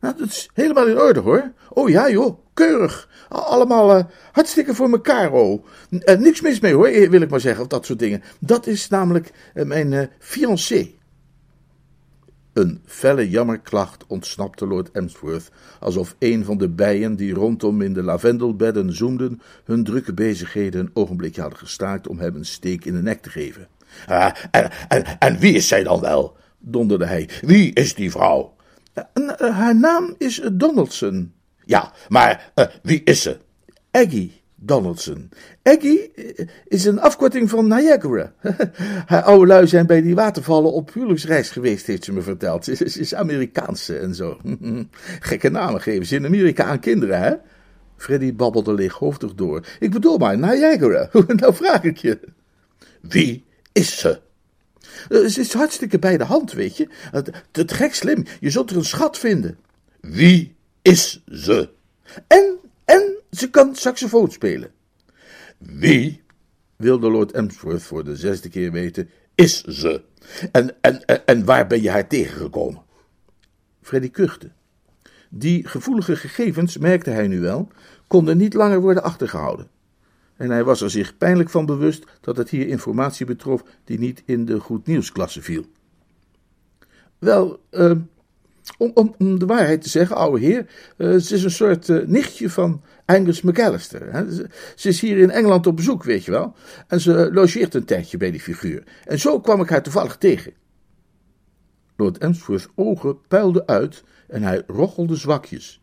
Nou, 0.00 0.14
dat 0.18 0.28
is 0.28 0.50
helemaal 0.54 0.86
in 0.86 0.98
orde, 0.98 1.20
hoor. 1.20 1.52
Oh 1.68 1.88
ja, 1.88 2.10
joh, 2.10 2.38
keurig. 2.54 3.08
Allemaal 3.28 3.96
eh, 3.96 4.04
hartstikke 4.32 4.74
voor 4.74 4.90
elkaar, 4.90 5.32
oh. 5.32 5.66
Eh, 5.90 6.18
niks 6.18 6.40
mis 6.40 6.60
mee, 6.60 6.74
hoor, 6.74 6.86
eh, 6.86 7.10
wil 7.10 7.20
ik 7.20 7.30
maar 7.30 7.40
zeggen, 7.40 7.62
of 7.62 7.68
dat 7.68 7.86
soort 7.86 7.98
dingen. 7.98 8.22
Dat 8.38 8.66
is 8.66 8.88
namelijk 8.88 9.32
eh, 9.54 9.64
mijn 9.64 9.92
eh 9.92 10.06
fiancé. 10.18 10.94
Een 12.56 12.80
felle 12.84 13.30
jammerklacht 13.30 14.04
ontsnapte 14.06 14.66
Lord 14.66 14.90
Emsworth, 14.90 15.50
alsof 15.80 16.16
een 16.18 16.44
van 16.44 16.58
de 16.58 16.68
bijen 16.68 17.16
die 17.16 17.34
rondom 17.34 17.82
in 17.82 17.92
de 17.92 18.02
lavendelbedden 18.02 18.92
zoemden, 18.92 19.40
hun 19.64 19.84
drukke 19.84 20.14
bezigheden 20.14 20.80
een 20.80 20.90
ogenblikje 20.92 21.40
hadden 21.40 21.58
gestaakt 21.58 22.08
om 22.08 22.18
hem 22.18 22.34
een 22.34 22.44
steek 22.44 22.84
in 22.84 22.94
de 22.94 23.02
nek 23.02 23.22
te 23.22 23.30
geven. 23.30 23.68
Ah, 24.06 24.34
en, 24.50 24.70
en, 24.88 25.18
en 25.18 25.38
wie 25.38 25.54
is 25.54 25.68
zij 25.68 25.82
dan 25.82 26.00
wel? 26.00 26.36
Donderde 26.58 27.06
hij. 27.06 27.28
Wie 27.40 27.72
is 27.72 27.94
die 27.94 28.10
vrouw? 28.10 28.56
Eh, 28.92 29.04
eh, 29.14 29.56
haar 29.56 29.76
naam 29.76 30.14
is 30.18 30.40
eh, 30.40 30.50
Donaldson. 30.52 31.32
Ja, 31.64 31.92
maar 32.08 32.52
wie 32.82 33.02
is 33.04 33.22
ze? 33.22 33.38
Aggie 33.90 34.42
Donaldson. 34.56 35.30
Aggie 35.62 36.12
eh, 36.12 36.46
is 36.64 36.84
een 36.84 37.00
afkorting 37.00 37.50
van 37.50 37.66
Niagara. 37.68 38.32
Haar 39.06 39.22
oude 39.22 39.46
lui 39.46 39.66
zijn 39.66 39.86
bij 39.86 40.02
die 40.02 40.14
watervallen 40.14 40.72
op 40.72 40.92
huwelijksreis 40.92 41.50
geweest, 41.50 41.86
heeft 41.86 42.04
ze 42.04 42.12
me 42.12 42.22
verteld. 42.22 42.64
Ze 42.64 42.84
is, 42.84 43.14
Amerikaanse 43.14 43.98
en 43.98 44.14
zo. 44.14 44.40
Gekke 45.20 45.48
namen 45.50 45.80
geven 45.80 46.06
ze 46.06 46.16
in 46.16 46.24
Amerika 46.24 46.64
aan 46.64 46.80
kinderen, 46.80 47.20
hè? 47.20 47.34
Freddy 47.96 48.34
babbelde 48.34 48.74
leeghoofdig 48.74 49.34
door. 49.34 49.66
Ik 49.78 49.90
bedoel 49.90 50.18
maar, 50.18 50.38
Niagara. 50.38 51.08
nou 51.26 51.54
vraag 51.54 51.82
ik 51.82 51.96
je. 51.96 52.18
Wie 53.00 53.44
is 53.72 53.98
ze? 53.98 54.20
Eh, 55.08 55.24
Ze 55.26 55.40
is 55.40 55.52
hartstikke 55.52 55.98
bij 55.98 56.16
de 56.16 56.24
hand, 56.24 56.52
weet 56.52 56.76
je. 56.76 56.88
Het, 57.10 57.30
het 57.52 57.72
gek 57.72 57.94
slim, 57.94 58.24
je 58.40 58.50
zult 58.50 58.70
er 58.70 58.76
een 58.76 58.84
schat 58.84 59.18
vinden. 59.18 59.58
Wie 60.00 60.56
is 60.82 61.22
ze? 61.26 61.68
En 62.26 62.58
ze 63.36 63.50
kan 63.50 63.74
saxofoon 63.74 64.30
spelen. 64.30 64.70
Wie 65.58 66.24
Wilde 66.76 67.10
Lord 67.10 67.32
Emsworth 67.32 67.82
voor 67.82 68.04
de 68.04 68.16
zesde 68.16 68.48
keer 68.48 68.72
weten. 68.72 69.08
is 69.34 69.64
ze? 69.64 70.02
En, 70.52 70.74
en, 70.80 71.04
en, 71.04 71.26
en 71.26 71.44
waar 71.44 71.66
ben 71.66 71.82
je 71.82 71.90
haar 71.90 72.08
tegengekomen? 72.08 72.82
Freddy 73.82 74.10
kuchte. 74.10 74.50
Die 75.30 75.68
gevoelige 75.68 76.16
gegevens, 76.16 76.78
merkte 76.78 77.10
hij 77.10 77.28
nu 77.28 77.40
wel, 77.40 77.68
konden 78.06 78.36
niet 78.36 78.54
langer 78.54 78.80
worden 78.80 79.02
achtergehouden. 79.02 79.68
En 80.36 80.50
hij 80.50 80.64
was 80.64 80.80
er 80.80 80.90
zich 80.90 81.16
pijnlijk 81.16 81.50
van 81.50 81.66
bewust 81.66 82.04
dat 82.20 82.36
het 82.36 82.50
hier 82.50 82.68
informatie 82.68 83.26
betrof 83.26 83.64
die 83.84 83.98
niet 83.98 84.22
in 84.26 84.44
de 84.44 84.60
goed 84.60 84.86
nieuwsklasse 84.86 85.42
viel. 85.42 85.64
Wel, 87.18 87.60
eh, 87.70 87.90
om, 88.78 89.14
om, 89.18 89.38
de 89.38 89.46
waarheid 89.46 89.82
te 89.82 89.88
zeggen, 89.88 90.16
ouwe 90.16 90.40
heer, 90.40 90.66
eh, 90.96 91.16
ze 91.16 91.34
is 91.34 91.44
een 91.44 91.50
soort 91.50 91.88
eh, 91.88 92.06
nichtje 92.06 92.50
van 92.50 92.82
Angus 93.06 93.42
McAllister. 93.42 94.26
Ze 94.74 94.88
is 94.88 95.00
hier 95.00 95.18
in 95.18 95.30
Engeland 95.30 95.66
op 95.66 95.76
bezoek, 95.76 96.04
weet 96.04 96.24
je 96.24 96.30
wel. 96.30 96.54
En 96.86 97.00
ze 97.00 97.30
logeert 97.32 97.74
een 97.74 97.84
tijdje 97.84 98.16
bij 98.16 98.30
die 98.30 98.40
figuur. 98.40 98.82
En 99.04 99.18
zo 99.18 99.40
kwam 99.40 99.60
ik 99.60 99.68
haar 99.68 99.82
toevallig 99.82 100.16
tegen. 100.16 100.52
Lord 101.96 102.18
Emsworth's 102.18 102.68
ogen 102.74 103.18
puilden 103.28 103.66
uit 103.66 104.04
en 104.28 104.42
hij 104.42 104.62
rochelde 104.66 105.16
zwakjes. 105.16 105.80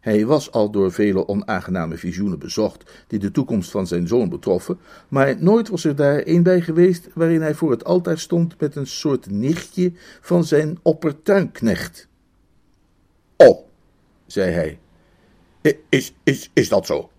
Hij 0.00 0.26
was 0.26 0.52
al 0.52 0.70
door 0.70 0.92
vele 0.92 1.28
onaangename 1.28 1.96
visioenen 1.96 2.38
bezocht 2.38 3.04
die 3.06 3.18
de 3.18 3.30
toekomst 3.30 3.70
van 3.70 3.86
zijn 3.86 4.08
zoon 4.08 4.28
betroffen, 4.28 4.78
maar 5.08 5.42
nooit 5.42 5.68
was 5.68 5.84
er 5.84 5.96
daar 5.96 6.22
een 6.24 6.42
bij 6.42 6.60
geweest 6.60 7.08
waarin 7.14 7.40
hij 7.40 7.54
voor 7.54 7.70
het 7.70 7.84
altaar 7.84 8.18
stond 8.18 8.60
met 8.60 8.76
een 8.76 8.86
soort 8.86 9.30
nichtje 9.30 9.92
van 10.20 10.44
zijn 10.44 10.78
oppertuinknecht. 10.82 12.08
Oh, 13.36 13.66
zei 14.26 14.50
hij. 14.50 14.78
Is, 15.88 16.14
is, 16.22 16.50
is 16.52 16.68
dat 16.68 16.86
zo? 16.86 17.10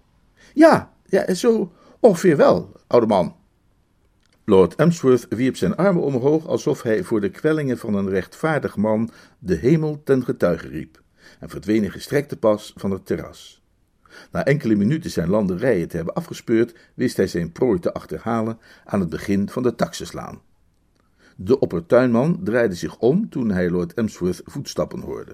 Ja, 0.54 0.94
ja, 1.06 1.34
zo 1.34 1.72
ongeveer 2.00 2.38
wel, 2.38 2.72
oude 2.88 3.08
man. 3.08 3.36
Lord 4.46 4.76
Emsworth 4.76 5.26
wierp 5.30 5.56
zijn 5.56 5.76
armen 5.76 6.04
omhoog 6.04 6.48
alsof 6.48 6.82
hij 6.82 7.04
voor 7.04 7.22
de 7.22 7.30
kwellingen 7.30 7.78
van 7.78 7.96
een 7.96 8.10
rechtvaardig 8.10 8.76
man 8.76 9.10
de 9.40 9.56
hemel 9.56 10.02
ten 10.04 10.24
getuige 10.24 10.68
riep 10.68 11.02
en 11.40 11.50
verdween 11.50 11.84
in 11.84 11.92
gestrekte 11.92 12.38
pas 12.38 12.74
van 12.76 12.92
het 12.92 13.06
terras. 13.06 13.62
Na 14.32 14.46
enkele 14.46 14.76
minuten 14.76 15.12
zijn 15.12 15.30
landerijen 15.30 15.88
te 15.88 15.96
hebben 15.96 16.14
afgespeurd, 16.14 16.76
wist 16.94 17.18
hij 17.18 17.28
zijn 17.28 17.52
prooi 17.52 17.80
te 17.80 17.94
achterhalen 17.94 18.60
aan 18.86 19.00
het 19.00 19.10
begin 19.10 19.50
van 19.50 19.64
de 19.64 19.76
taxislaan. 19.76 20.42
De 21.36 21.60
oppertuinman 21.60 22.40
draaide 22.44 22.76
zich 22.76 22.98
om 22.98 23.30
toen 23.30 23.50
hij 23.50 23.70
Lord 23.70 23.94
Emsworth 23.94 24.42
voetstappen 24.46 25.00
hoorde. 25.00 25.32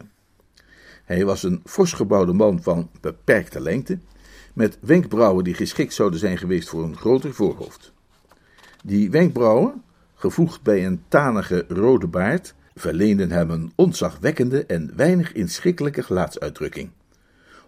Hij 1.05 1.25
was 1.25 1.43
een 1.43 1.61
fors 1.65 1.93
gebouwde 1.93 2.33
man 2.33 2.61
van 2.61 2.89
beperkte 3.01 3.61
lengte, 3.61 3.99
met 4.53 4.77
wenkbrauwen 4.81 5.43
die 5.43 5.53
geschikt 5.53 5.93
zouden 5.93 6.19
zijn 6.19 6.37
geweest 6.37 6.69
voor 6.69 6.83
een 6.83 6.97
groter 6.97 7.33
voorhoofd. 7.33 7.93
Die 8.83 9.11
wenkbrauwen, 9.11 9.83
gevoegd 10.15 10.61
bij 10.61 10.85
een 10.85 11.03
tanige 11.07 11.65
rode 11.67 12.07
baard, 12.07 12.55
verleenden 12.75 13.31
hem 13.31 13.49
een 13.49 13.71
ontzagwekkende 13.75 14.65
en 14.65 14.91
weinig 14.95 15.33
inschikkelijke 15.33 16.03
gelaatsuitdrukking. 16.03 16.89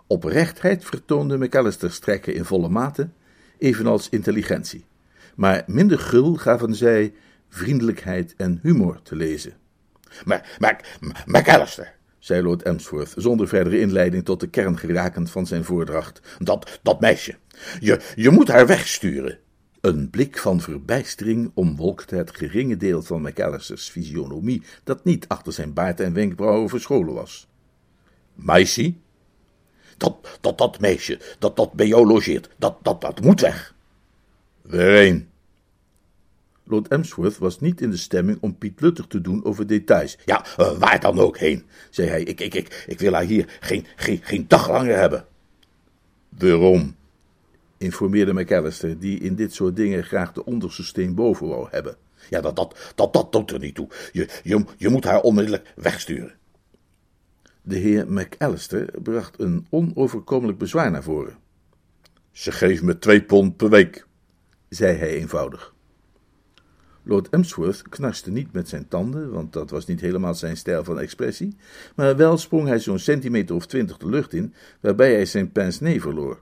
Oprechtheid 0.08 0.86
vertoonde 0.86 1.38
McAllister's 1.38 2.00
trekken 2.00 2.34
in 2.34 2.46
volle 2.46 2.70
mate, 2.70 3.10
evenals 3.58 4.10
intelligentie. 4.10 4.86
Maar 5.36 5.64
minder 5.66 6.00
gul 6.00 6.36
gaven 6.36 6.76
zij 6.76 7.14
vriendelijkheid 7.50 8.34
en 8.38 8.60
humor 8.62 9.02
te 9.02 9.16
lezen. 9.16 9.54
Maar, 10.26 10.56
maar, 10.60 10.98
McAllister, 11.26 11.97
zei 12.20 12.42
Lord 12.42 12.62
Emsworth, 12.62 13.14
zonder 13.16 13.48
verdere 13.48 13.80
inleiding 13.80 14.26
tot 14.26 14.40
de 14.40 14.48
kern 14.48 14.78
gerakend 14.78 15.32
van 15.32 15.46
zijn 15.46 15.64
voordracht. 15.64 16.22
dat, 16.40 16.80
dat 16.82 17.00
meisje. 17.00 17.36
Je, 17.80 18.00
je 18.16 18.30
moet 18.30 18.48
haar 18.48 18.68
wegsturen. 18.68 19.40
Een 19.82 20.10
blik 20.10 20.38
van 20.38 20.62
verbijstering 20.62 21.52
omwolkte 21.54 22.16
het 22.16 22.36
geringe 22.36 22.78
deel 22.78 23.02
van 23.02 23.22
McAllister's 23.22 23.90
fysionomie 23.90 24.64
dat 24.84 25.04
niet 25.04 25.28
achter 25.28 25.54
zijn 25.54 25.74
baard 25.74 26.00
en 26.00 26.14
wenkbrauwen 26.14 26.70
verscholen 26.70 27.14
was. 27.14 27.48
Meisje? 28.34 28.94
Dat, 29.98 30.38
dat, 30.42 30.58
dat 30.58 30.80
meisje, 30.80 31.20
dat, 31.40 31.56
dat 31.56 31.74
bij 31.74 31.88
jou 31.88 32.08
logeert, 32.08 32.50
dat, 32.58 32.78
dat, 32.82 33.02
dat 33.02 33.22
moet 33.22 33.42
weg. 33.42 33.76
Waarheen? 34.62 35.30
Lord 36.70 36.88
Emsworth 36.88 37.38
was 37.38 37.60
niet 37.60 37.82
in 37.82 37.90
de 37.90 37.98
stemming 37.98 38.38
om 38.42 38.58
Piet 38.58 38.82
Luttig 38.82 39.08
te 39.08 39.22
doen 39.22 39.46
over 39.46 39.68
details. 39.68 40.18
Ja, 40.26 40.46
eh, 40.58 40.78
waar 40.78 41.00
dan 41.00 41.20
ook 41.20 41.38
heen, 41.38 41.64
zei 41.90 42.10
hij. 42.10 42.24
Ik, 42.24 42.40
ik, 42.40 42.54
ik, 42.54 42.86
ik 42.88 43.00
wil 43.00 43.14
haar 43.14 43.24
hier 43.24 43.58
geen, 43.60 43.86
geen, 43.96 44.20
geen 44.24 44.46
dag 44.48 44.70
langer 44.70 44.98
hebben. 44.98 45.26
Waarom? 46.30 46.96
informeerde 47.78 48.34
McAllister, 48.34 49.00
die 49.00 49.20
in 49.20 49.36
dit 49.36 49.54
soort 49.54 49.76
dingen 49.76 50.04
graag 50.04 50.34
de 50.34 50.46
onderste 50.46 50.84
steen 50.84 51.16
boven 51.16 51.48
wou 51.48 51.68
hebben. 51.72 51.98
Ja, 52.30 52.42
dat, 52.42 52.56
dat, 52.56 52.92
dat, 52.96 53.14
dat 53.14 53.32
doet 53.32 53.52
er 53.52 53.60
niet 53.60 53.76
toe. 53.76 53.88
Je, 54.12 54.30
je, 54.44 54.66
je 54.78 54.90
moet 54.90 55.04
haar 55.04 55.22
onmiddellijk 55.22 55.74
wegsturen. 55.76 56.36
De 57.62 57.78
heer 57.78 58.12
McAllister 58.12 59.02
bracht 59.02 59.40
een 59.40 59.68
onoverkomelijk 59.70 60.58
bezwaar 60.58 60.92
naar 60.92 61.04
voren. 61.04 61.38
Ze 62.32 62.52
geeft 62.52 62.82
me 62.82 63.00
twee 63.00 63.24
pond 63.24 63.58
per 63.58 63.70
week. 63.70 64.06
zei 64.70 64.98
hij 64.98 65.10
eenvoudig. 65.10 65.76
Lord 67.08 67.30
Emsworth 67.30 67.82
knarste 67.90 68.32
niet 68.32 68.54
met 68.54 68.70
zijn 68.70 68.88
tanden, 68.88 69.32
want 69.32 69.54
dat 69.54 69.70
was 69.70 69.86
niet 69.86 70.02
helemaal 70.02 70.36
zijn 70.36 70.58
stijl 70.58 70.84
van 70.84 71.00
expressie, 71.00 71.56
maar 71.96 72.16
wel 72.16 72.38
sprong 72.38 72.68
hij 72.68 72.80
zo'n 72.80 73.00
centimeter 73.00 73.56
of 73.56 73.66
twintig 73.66 73.98
de 73.98 74.10
lucht 74.10 74.34
in, 74.34 74.54
waarbij 74.80 75.14
hij 75.14 75.26
zijn 75.26 75.52
pince-nez 75.52 76.02
verloor. 76.02 76.40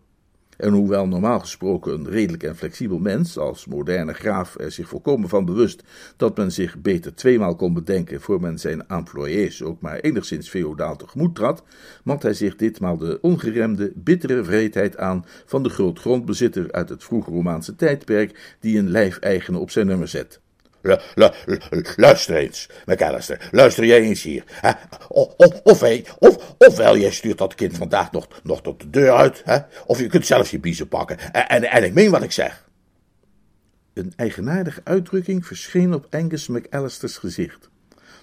En 0.57 0.73
hoewel 0.73 1.07
normaal 1.07 1.39
gesproken 1.39 1.93
een 1.93 2.09
redelijk 2.09 2.43
en 2.43 2.55
flexibel 2.55 2.99
mens, 2.99 3.37
als 3.37 3.65
moderne 3.65 4.13
graaf 4.13 4.55
er 4.59 4.71
zich 4.71 4.87
volkomen 4.87 5.29
van 5.29 5.45
bewust 5.45 5.83
dat 6.17 6.37
men 6.37 6.51
zich 6.51 6.81
beter 6.81 7.15
tweemaal 7.15 7.55
kon 7.55 7.73
bedenken 7.73 8.21
voor 8.21 8.41
men 8.41 8.59
zijn 8.59 8.87
employés 8.87 9.63
ook 9.63 9.81
maar 9.81 9.99
enigszins 9.99 10.49
feodaal 10.49 10.95
tegemoet 10.95 11.35
trad, 11.35 11.63
mat 12.03 12.23
hij 12.23 12.33
zich 12.33 12.55
ditmaal 12.55 12.97
de 12.97 13.17
ongeremde, 13.21 13.91
bittere 13.95 14.43
vreedheid 14.43 14.97
aan 14.97 15.25
van 15.45 15.63
de 15.63 15.69
grootgrondbezitter 15.69 16.71
uit 16.71 16.89
het 16.89 17.03
vroege 17.03 17.31
Romaanse 17.31 17.75
tijdperk 17.75 18.55
die 18.59 18.77
een 18.77 18.89
lijfeigene 18.89 19.57
op 19.57 19.71
zijn 19.71 19.87
nummer 19.87 20.07
zet. 20.07 20.43
Luister 21.95 22.35
eens, 22.35 22.69
McAllister, 22.85 23.49
luister 23.51 23.85
jij 23.85 24.01
eens 24.01 24.23
hier. 24.23 24.43
Hè? 24.47 24.71
Of, 25.07 25.33
of, 25.63 25.91
of, 26.19 26.55
ofwel 26.57 26.97
jij 26.97 27.11
stuurt 27.11 27.37
dat 27.37 27.55
kind 27.55 27.77
vandaag 27.77 28.11
nog, 28.11 28.27
nog 28.43 28.61
tot 28.61 28.79
de 28.79 28.89
deur 28.89 29.11
uit, 29.11 29.41
hè? 29.45 29.57
of 29.85 29.99
je 29.99 30.07
kunt 30.07 30.25
zelf 30.25 30.51
je 30.51 30.59
biezen 30.59 30.87
pakken. 30.87 31.33
En, 31.33 31.63
en, 31.71 31.83
ik 31.83 31.93
meen 31.93 32.11
wat 32.11 32.23
ik 32.23 32.31
zeg. 32.31 32.69
Een 33.93 34.13
eigenaardige 34.15 34.81
uitdrukking 34.83 35.45
verscheen 35.45 35.93
op 35.93 36.07
Angus 36.09 36.47
McAllisters 36.47 37.17
gezicht, 37.17 37.69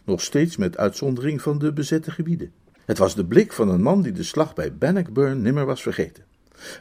nog 0.04 0.20
steeds 0.20 0.56
met 0.56 0.76
uitzondering 0.76 1.42
van 1.42 1.58
de 1.58 1.72
bezette 1.72 2.10
gebieden. 2.10 2.52
Het 2.84 2.98
was 2.98 3.14
de 3.14 3.26
blik 3.26 3.52
van 3.52 3.68
een 3.68 3.82
man 3.82 4.02
die 4.02 4.12
de 4.12 4.22
slag 4.22 4.54
bij 4.54 4.74
Bannockburn 4.74 5.42
nimmer 5.42 5.66
was 5.66 5.82
vergeten. 5.82 6.24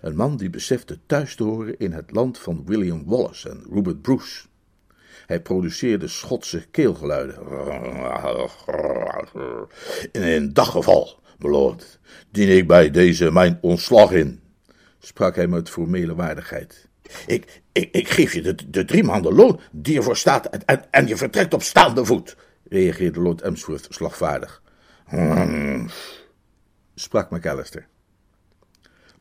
Een 0.02 0.16
man 0.16 0.38
die 0.38 0.50
besefte 0.50 1.00
thuis 1.06 1.36
te 1.36 1.44
horen 1.44 1.80
in 1.80 1.92
het 1.92 2.12
land 2.12 2.40
van 2.40 2.64
William 2.66 3.04
Wallace 3.06 3.50
en 3.50 3.64
Rupert 3.70 4.02
Bruce. 4.02 4.50
Hij 5.32 5.42
produceerde 5.42 6.08
Schotse 6.08 6.66
keelgeluiden. 6.72 7.36
In 10.12 10.22
een 10.22 10.54
daggeval, 10.54 11.20
lord, 11.40 12.00
dien 12.32 12.58
ik 12.58 12.68
bij 12.68 12.90
deze 12.90 13.32
mijn 13.32 13.58
ontslag 13.62 14.12
in, 14.12 14.42
sprak 15.00 15.36
hij 15.36 15.48
met 15.48 15.70
formele 15.70 16.16
waardigheid. 16.16 16.88
Ik, 17.26 17.62
ik, 17.72 17.90
ik 17.92 18.10
geef 18.10 18.34
je 18.34 18.42
de, 18.42 18.70
de 18.70 18.86
drie 18.86 19.04
maanden 19.04 19.34
loon 19.34 19.60
die 19.72 19.98
ervoor 19.98 20.18
staat 20.18 20.46
en, 20.46 20.66
en, 20.66 20.84
en 20.92 21.08
je 21.08 21.18
vertrekt 21.18 21.54
op 21.54 21.62
staande 21.62 22.06
voet, 22.06 22.38
reageerde 22.70 23.20
Lord 23.20 23.42
Emsworth 23.42 23.88
slagvaardig. 23.90 24.62
Hmm, 25.06 25.90
sprak 26.96 27.30
McAllister. 27.30 27.88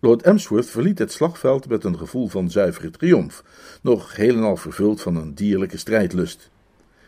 Lord 0.03 0.23
Emsworth 0.23 0.71
verliet 0.71 0.99
het 0.99 1.13
slagveld 1.13 1.69
met 1.69 1.85
een 1.85 1.99
gevoel 1.99 2.29
van 2.29 2.51
zuivere 2.51 2.91
triomf, 2.91 3.45
nog 3.83 4.17
helemaal 4.17 4.57
vervuld 4.57 5.03
van 5.03 5.17
een 5.17 5.35
dierlijke 5.35 5.77
strijdlust. 5.77 6.51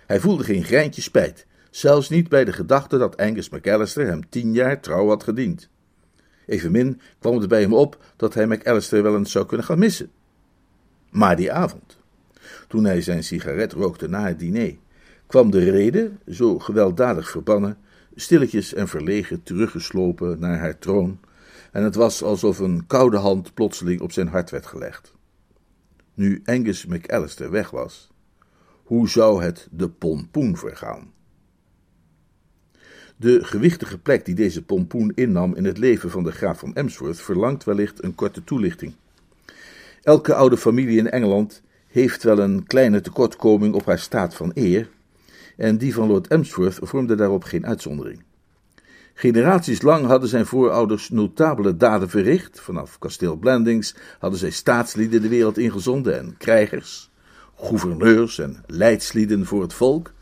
Hij 0.07 0.21
voelde 0.21 0.45
geen 0.45 0.65
greintje 0.65 1.03
spijt, 1.03 1.47
zelfs 1.71 2.09
niet 2.09 2.29
bij 2.29 2.45
de 2.45 2.53
gedachte 2.53 2.99
dat 2.99 3.17
Angus 3.17 3.49
McAllister 3.49 4.07
hem 4.07 4.29
tien 4.29 4.53
jaar 4.53 4.81
trouw 4.81 5.09
had 5.09 5.23
gediend. 5.23 5.69
Evenmin 6.47 7.01
kwam 7.19 7.39
het 7.39 7.49
bij 7.49 7.61
hem 7.61 7.75
op 7.75 8.05
dat 8.17 8.35
hij 8.35 8.47
McAllister 8.47 9.03
wel 9.03 9.17
eens 9.17 9.33
zou 9.33 9.47
kunnen 9.47 9.67
gaan 9.67 9.79
missen. 9.79 10.11
Maar 11.11 11.37
die 11.37 11.53
avond, 11.53 11.99
toen 12.69 12.85
hij 12.85 13.03
zijn 13.03 13.25
sigaret 13.25 13.73
rookte 13.73 14.09
na 14.09 14.27
het 14.27 14.39
diner, 14.39 14.77
kwam 15.27 15.51
de 15.51 15.71
rede, 15.71 16.11
zo 16.29 16.59
gewelddadig 16.59 17.31
verbannen, 17.31 17.79
stilletjes 18.15 18.75
en 18.75 18.89
verlegen 18.89 19.43
teruggeslopen 19.43 20.41
naar 20.41 20.59
haar 20.59 20.79
troon, 20.79 21.19
en 21.73 21.83
het 21.85 21.95
was 21.95 22.23
alsof 22.23 22.59
een 22.59 22.87
koude 22.87 23.17
hand 23.17 23.55
plotseling 23.55 24.01
op 24.01 24.13
zijn 24.13 24.29
hart 24.29 24.51
werd 24.51 24.67
gelegd. 24.67 25.15
Nu 26.15 26.43
Angus 26.45 26.87
McAllister 26.87 27.51
weg 27.51 27.71
was, 27.71 28.11
hoe 28.83 29.09
zou 29.09 29.43
het 29.43 29.69
de 29.71 29.89
pompoen 29.89 30.57
vergaan? 30.57 31.13
De 33.17 33.45
gewichtige 33.45 33.99
plek 33.99 34.25
die 34.25 34.35
deze 34.35 34.63
pompoen 34.63 35.13
innam 35.15 35.55
in 35.55 35.65
het 35.65 35.79
leven 35.79 36.11
van 36.11 36.25
de 36.25 36.33
graaf 36.33 36.59
van 36.59 36.75
Emsworth 36.75 37.21
verlangt 37.21 37.65
wellicht 37.65 38.05
een 38.05 38.15
korte 38.15 38.45
toelichting. 38.45 38.95
Elke 40.03 40.35
oude 40.35 40.57
familie 40.57 40.99
in 40.99 41.11
Engeland 41.11 41.63
heeft 41.87 42.23
wel 42.23 42.39
een 42.39 42.67
kleine 42.67 43.01
tekortkoming 43.01 43.75
op 43.75 43.87
haar 43.87 43.99
staat 43.99 44.35
van 44.35 44.51
eer, 44.55 44.89
en 45.57 45.79
die 45.79 45.95
van 45.95 46.09
Lord 46.09 46.27
Emsworth 46.27 46.79
vormde 46.83 47.15
daarop 47.15 47.45
geen 47.45 47.67
uitzondering. 47.67 48.23
Generaties 49.15 49.83
lang 49.83 50.07
hadden 50.07 50.29
zijn 50.29 50.47
voorouders 50.47 51.11
notabele 51.11 51.77
daden 51.77 52.09
verricht. 52.09 52.61
Vanaf 52.61 52.99
kasteel 52.99 53.37
Blandings 53.37 53.95
hadden 54.19 54.39
zij 54.39 54.51
staatslieden 54.51 55.23
de 55.23 55.29
wereld 55.29 55.59
ingezonden 55.59 56.19
en 56.19 56.35
krijgers, 56.39 57.11
gouverneurs 57.57 58.39
en 58.39 58.63
leidslieden 58.67 59.47
voor 59.47 59.63
het 59.63 59.75
volk. 59.75 60.13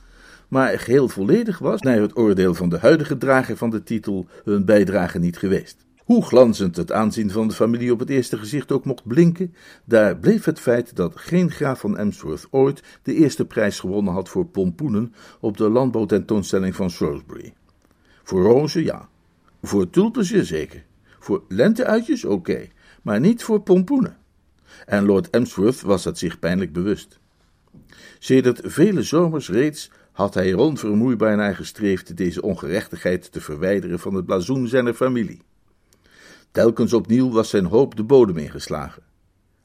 Maar 0.49 0.79
geheel 0.79 1.09
volledig 1.09 1.59
was, 1.59 1.81
naar 1.81 2.01
het 2.01 2.17
oordeel 2.17 2.55
van 2.55 2.69
de 2.69 2.79
huidige 2.79 3.19
drager 3.19 3.57
van 3.57 3.71
de 3.71 3.83
titel, 3.83 4.27
hun 4.45 4.65
bijdrage 4.65 5.19
niet 5.19 5.39
geweest. 5.39 5.77
Hoe 6.11 6.25
glanzend 6.25 6.77
het 6.77 6.93
aanzien 6.93 7.31
van 7.31 7.49
de 7.49 7.55
familie 7.55 7.93
op 7.93 7.99
het 7.99 8.11
eerste 8.11 8.39
gezicht 8.39 8.73
ook 8.73 8.85
mocht 8.85 9.07
blinken, 9.07 9.55
daar 9.85 10.17
bleef 10.17 10.45
het 10.45 10.61
feit 10.61 10.97
dat 10.97 11.13
geen 11.17 11.51
graaf 11.51 11.81
van 11.81 11.99
Emsworth 11.99 12.47
ooit 12.51 12.83
de 13.03 13.15
eerste 13.15 13.45
prijs 13.45 13.81
gewonnen 13.81 14.13
had 14.13 14.29
voor 14.29 14.47
pompoenen 14.47 15.15
op 15.41 15.57
de 15.57 15.69
landbouwtentoonstelling 15.69 16.77
van 16.77 16.91
Shrewsbury. 16.91 17.53
Voor 18.23 18.43
rozen, 18.43 18.85
ja. 18.85 19.09
Voor 19.63 19.91
tulpen, 19.91 20.25
zeker. 20.25 20.85
Voor 21.19 21.43
lenteuitjes, 21.49 22.25
oké. 22.25 22.69
Maar 23.03 23.21
niet 23.21 23.43
voor 23.43 23.61
pompoenen. 23.61 24.17
En 24.87 25.05
Lord 25.05 25.31
Emsworth 25.31 25.81
was 25.81 26.05
het 26.05 26.19
zich 26.19 26.39
pijnlijk 26.39 26.73
bewust. 26.73 27.19
Sedert 28.19 28.61
vele 28.65 29.03
zomers 29.03 29.49
reeds 29.49 29.91
had 30.13 30.35
hij 30.35 30.51
er 30.51 30.59
onvermoeibaar 30.59 31.37
naar 31.37 31.57
gestreefd 31.57 32.17
deze 32.17 32.43
ongerechtigheid 32.43 33.33
te 33.33 33.41
verwijderen 33.41 33.99
van 33.99 34.15
het 34.15 34.27
blazoen 34.27 34.69
zijner 34.69 34.95
familie. 34.95 35.43
Telkens 36.51 36.93
opnieuw 36.93 37.31
was 37.31 37.51
zijn 37.51 37.65
hoop 37.65 37.97
de 37.97 38.03
bodem 38.03 38.37
ingeslagen. 38.37 39.03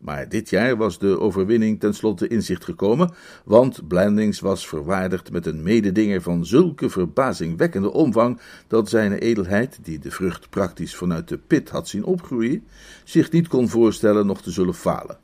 Maar 0.06 0.30
dit 0.30 0.50
jaar 0.50 0.78
was 0.78 1.00
de 1.00 1.20
overwinning 1.20 1.80
tenslotte 1.80 2.28
in 2.28 2.44
zicht 2.44 2.64
gekomen, 2.64 3.14
want 3.46 3.88
Blandings 3.88 4.40
was 4.40 4.68
verwaardigd 4.68 5.32
met 5.32 5.46
een 5.46 5.64
mededinger 5.64 6.22
van 6.22 6.46
zulke 6.46 6.90
verbazingwekkende 6.90 7.92
omvang 7.92 8.40
dat 8.68 8.90
zijn 8.90 9.14
edelheid, 9.14 9.80
die 9.82 10.00
de 10.00 10.12
vrucht 10.12 10.50
praktisch 10.50 10.96
vanuit 10.96 11.28
de 11.28 11.38
pit 11.38 11.70
had 11.70 11.88
zien 11.88 12.04
opgroeien, 12.04 12.64
zich 13.04 13.32
niet 13.32 13.48
kon 13.48 13.70
voorstellen 13.70 14.26
nog 14.26 14.42
te 14.42 14.52
zullen 14.52 14.74
falen. 14.74 15.18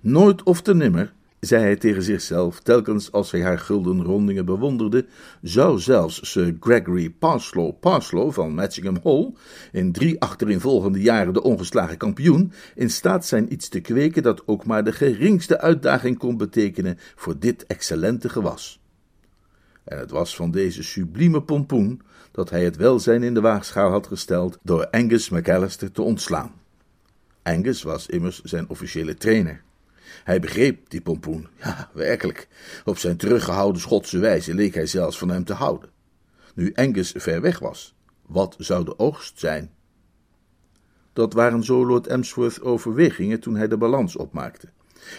Nooit 0.00 0.42
of 0.42 0.62
te 0.62 0.74
nimmer 0.74 1.12
zei 1.46 1.62
hij 1.62 1.76
tegen 1.76 2.02
zichzelf, 2.02 2.60
telkens 2.60 3.12
als 3.12 3.30
hij 3.30 3.42
haar 3.42 3.58
gulden 3.58 4.02
rondingen 4.02 4.44
bewonderde, 4.44 5.06
zou 5.40 5.78
zelfs 5.78 6.30
Sir 6.30 6.56
Gregory 6.60 7.10
Parslow 7.10 7.80
Parslow 7.80 8.32
van 8.32 8.54
Matchingham 8.54 8.98
Hall, 9.02 9.32
in 9.72 9.92
drie 9.92 10.20
achtereenvolgende 10.20 11.00
jaren 11.00 11.32
de 11.32 11.42
ongeslagen 11.42 11.96
kampioen, 11.96 12.52
in 12.74 12.90
staat 12.90 13.26
zijn 13.26 13.52
iets 13.52 13.68
te 13.68 13.80
kweken 13.80 14.22
dat 14.22 14.42
ook 14.46 14.66
maar 14.66 14.84
de 14.84 14.92
geringste 14.92 15.60
uitdaging 15.60 16.18
kon 16.18 16.36
betekenen 16.36 16.98
voor 17.14 17.38
dit 17.38 17.66
excellente 17.66 18.28
gewas. 18.28 18.80
En 19.84 19.98
het 19.98 20.10
was 20.10 20.36
van 20.36 20.50
deze 20.50 20.82
sublieme 20.82 21.42
pompoen 21.42 22.00
dat 22.32 22.50
hij 22.50 22.64
het 22.64 22.76
welzijn 22.76 23.22
in 23.22 23.34
de 23.34 23.40
waagschaal 23.40 23.90
had 23.90 24.06
gesteld 24.06 24.58
door 24.62 24.90
Angus 24.90 25.28
McAllister 25.28 25.92
te 25.92 26.02
ontslaan. 26.02 26.52
Angus 27.42 27.82
was 27.82 28.06
immers 28.06 28.40
zijn 28.42 28.68
officiële 28.68 29.14
trainer. 29.14 29.62
Hij 30.24 30.40
begreep 30.40 30.90
die 30.90 31.00
pompoen, 31.00 31.48
ja, 31.62 31.90
werkelijk. 31.94 32.48
Op 32.84 32.98
zijn 32.98 33.16
teruggehouden 33.16 33.80
Schotse 33.80 34.18
wijze 34.18 34.54
leek 34.54 34.74
hij 34.74 34.86
zelfs 34.86 35.18
van 35.18 35.28
hem 35.28 35.44
te 35.44 35.52
houden. 35.52 35.90
Nu 36.54 36.72
Angus 36.74 37.14
ver 37.16 37.40
weg 37.40 37.58
was, 37.58 37.94
wat 38.26 38.54
zou 38.58 38.84
de 38.84 38.98
oogst 38.98 39.38
zijn? 39.38 39.70
Dat 41.12 41.32
waren 41.32 41.64
zo 41.64 41.86
Lord 41.86 42.06
Emsworth 42.06 42.62
overwegingen 42.62 43.40
toen 43.40 43.56
hij 43.56 43.68
de 43.68 43.76
balans 43.76 44.16
opmaakte. 44.16 44.68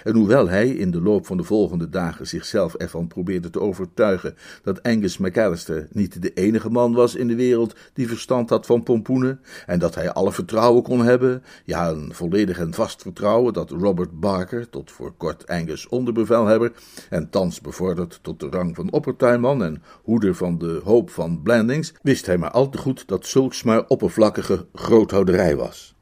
En 0.04 0.16
hoewel 0.16 0.50
hij 0.50 0.70
in 0.70 0.92
de 0.92 1.02
loop 1.02 1.26
van 1.26 1.38
de 1.38 1.44
volgende 1.44 1.90
dagen 1.90 2.28
zichzelf 2.28 2.74
ervan 2.74 3.08
probeerde 3.08 3.50
te 3.50 3.60
overtuigen 3.60 4.36
dat 4.64 4.84
Angus 4.84 5.18
McAllister 5.18 5.88
niet 5.92 6.22
de 6.22 6.34
enige 6.34 6.70
man 6.70 6.94
was 6.94 7.16
in 7.16 7.28
de 7.28 7.36
wereld 7.36 7.76
die 7.94 8.08
verstand 8.08 8.50
had 8.50 8.66
van 8.66 8.84
pompoenen, 8.84 9.40
en 9.66 9.80
dat 9.80 9.96
hij 9.96 10.12
alle 10.12 10.32
vertrouwen 10.32 10.84
kon 10.84 11.04
hebben, 11.04 11.44
ja, 11.66 11.90
een 11.90 12.14
volledig 12.14 12.60
en 12.60 12.74
vast 12.74 13.02
vertrouwen 13.02 13.54
dat 13.54 13.70
Robert 13.70 14.20
Barker, 14.20 14.70
tot 14.70 14.92
voor 14.92 15.14
kort 15.18 15.48
Angus 15.48 15.88
onderbevelhebber, 15.88 16.72
en 17.10 17.30
thans 17.30 17.62
bevorderd 17.62 18.20
tot 18.22 18.40
de 18.40 18.50
rang 18.50 18.76
van 18.76 18.92
oppertuinman 18.92 19.64
en 19.64 19.84
hoeder 20.04 20.36
van 20.36 20.58
de 20.58 20.82
hoop 20.84 21.10
van 21.10 21.42
Blandings, 21.42 21.94
wist 22.02 22.26
hij 22.26 22.38
maar 22.38 22.52
al 22.52 22.70
te 22.70 22.78
goed 22.78 23.08
dat 23.08 23.26
zulks 23.26 23.64
maar 23.64 23.88
oppervlakkige 23.88 24.66
groothouderij 24.74 25.56
was. 25.56 25.93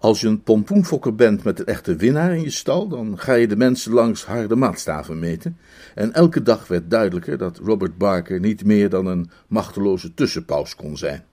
Als 0.00 0.20
je 0.20 0.26
een 0.26 0.42
pompoenfokker 0.42 1.14
bent 1.14 1.44
met 1.44 1.58
een 1.58 1.66
echte 1.66 1.96
winnaar 1.96 2.34
in 2.34 2.42
je 2.42 2.50
stal, 2.50 2.88
dan 2.88 3.18
ga 3.18 3.34
je 3.34 3.48
de 3.48 3.56
mensen 3.56 3.92
langs 3.92 4.24
harde 4.24 4.56
maatstaven 4.56 5.18
meten. 5.18 5.58
En 5.94 6.12
elke 6.12 6.42
dag 6.42 6.66
werd 6.66 6.90
duidelijker 6.90 7.38
dat 7.38 7.58
Robert 7.58 7.98
Barker 7.98 8.40
niet 8.40 8.64
meer 8.64 8.88
dan 8.88 9.06
een 9.06 9.30
machteloze 9.46 10.14
tussenpaus 10.14 10.76
kon 10.76 10.96
zijn. 10.96 11.24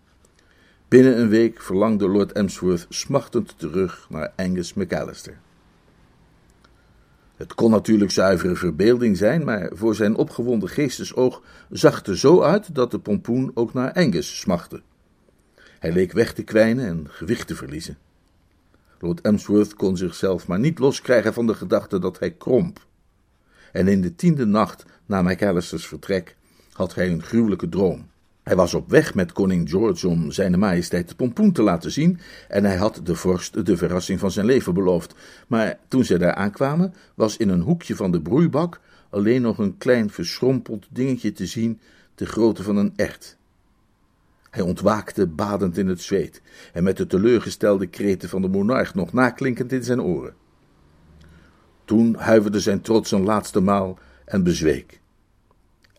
Binnen 0.87 1.19
een 1.19 1.29
week 1.29 1.61
verlangde 1.61 2.07
Lord 2.07 2.31
Emsworth 2.31 2.85
smachtend 2.89 3.59
terug 3.59 4.07
naar 4.09 4.31
Angus 4.35 4.73
McAllister. 4.73 5.37
Het 7.35 7.53
kon 7.53 7.71
natuurlijk 7.71 8.11
zuivere 8.11 8.55
verbeelding 8.55 9.17
zijn, 9.17 9.43
maar 9.43 9.69
voor 9.73 9.95
zijn 9.95 10.15
opgewonden 10.15 10.69
geestesoog 10.69 11.41
zag 11.69 11.95
het 11.95 12.07
er 12.07 12.17
zo 12.17 12.41
uit 12.41 12.75
dat 12.75 12.91
de 12.91 12.99
pompoen 12.99 13.51
ook 13.53 13.73
naar 13.73 13.93
Angus 13.93 14.39
smachtte. 14.39 14.81
Hij 15.79 15.91
leek 15.91 16.11
weg 16.11 16.33
te 16.33 16.43
kwijnen 16.43 16.85
en 16.85 17.05
gewicht 17.09 17.47
te 17.47 17.55
verliezen. 17.55 17.97
Lord 19.05 19.21
Emsworth 19.21 19.73
kon 19.73 19.97
zichzelf 19.97 20.47
maar 20.47 20.59
niet 20.59 20.79
loskrijgen 20.79 21.33
van 21.33 21.47
de 21.47 21.53
gedachte 21.53 21.99
dat 21.99 22.19
hij 22.19 22.31
kromp. 22.31 22.85
En 23.71 23.87
in 23.87 24.01
de 24.01 24.15
tiende 24.15 24.45
nacht 24.45 24.85
na 25.05 25.21
McAllisters 25.21 25.87
vertrek 25.87 26.35
had 26.71 26.95
hij 26.95 27.11
een 27.11 27.23
gruwelijke 27.23 27.69
droom. 27.69 28.07
Hij 28.43 28.55
was 28.55 28.73
op 28.73 28.89
weg 28.89 29.13
met 29.13 29.31
koning 29.31 29.69
George 29.69 30.07
om 30.07 30.31
zijn 30.31 30.59
majesteit 30.59 31.09
de 31.09 31.15
pompoen 31.15 31.51
te 31.51 31.61
laten 31.61 31.91
zien 31.91 32.19
en 32.47 32.63
hij 32.63 32.75
had 32.75 33.01
de 33.03 33.15
vorst 33.15 33.65
de 33.65 33.77
verrassing 33.77 34.19
van 34.19 34.31
zijn 34.31 34.45
leven 34.45 34.73
beloofd. 34.73 35.15
Maar 35.47 35.79
toen 35.87 36.03
zij 36.03 36.17
daar 36.17 36.35
aankwamen, 36.35 36.93
was 37.15 37.37
in 37.37 37.49
een 37.49 37.61
hoekje 37.61 37.95
van 37.95 38.11
de 38.11 38.21
broeibak 38.21 38.79
alleen 39.09 39.41
nog 39.41 39.57
een 39.57 39.77
klein 39.77 40.09
verschrompeld 40.09 40.87
dingetje 40.89 41.31
te 41.31 41.45
zien, 41.45 41.79
de 42.15 42.25
grootte 42.25 42.63
van 42.63 42.77
een 42.77 42.93
ert. 42.95 43.37
Hij 44.55 44.63
ontwaakte 44.63 45.27
badend 45.27 45.77
in 45.77 45.87
het 45.87 46.01
zweet 46.01 46.41
en 46.73 46.83
met 46.83 46.97
de 46.97 47.07
teleurgestelde 47.07 47.87
kreten 47.87 48.29
van 48.29 48.41
de 48.41 48.47
monarch 48.47 48.93
nog 48.93 49.13
naklinkend 49.13 49.71
in 49.71 49.83
zijn 49.83 50.01
oren. 50.01 50.35
Toen 51.85 52.15
huiverde 52.15 52.59
zijn 52.59 52.81
trots 52.81 53.11
een 53.11 53.23
laatste 53.23 53.59
maal 53.59 53.99
en 54.25 54.43
bezweek. 54.43 55.01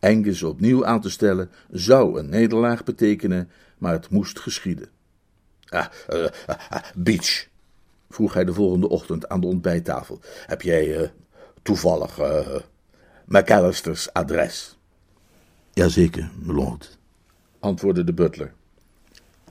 Angus 0.00 0.42
opnieuw 0.42 0.86
aan 0.86 1.00
te 1.00 1.10
stellen 1.10 1.50
zou 1.70 2.18
een 2.18 2.28
nederlaag 2.28 2.84
betekenen, 2.84 3.50
maar 3.78 3.92
het 3.92 4.10
moest 4.10 4.38
geschieden. 4.38 4.88
Ah, 5.68 5.86
uh, 6.12 6.22
uh, 6.22 6.28
Beach, 6.94 7.46
vroeg 8.10 8.34
hij 8.34 8.44
de 8.44 8.52
volgende 8.52 8.88
ochtend 8.88 9.28
aan 9.28 9.40
de 9.40 9.46
ontbijttafel. 9.46 10.20
Heb 10.46 10.62
jij 10.62 11.00
uh, 11.00 11.08
toevallig 11.62 12.18
McAllister's 13.24 14.08
adres? 14.12 14.78
Jazeker, 15.72 16.30
lord, 16.42 16.98
antwoordde 17.60 18.04
de 18.04 18.12
butler. 18.12 18.52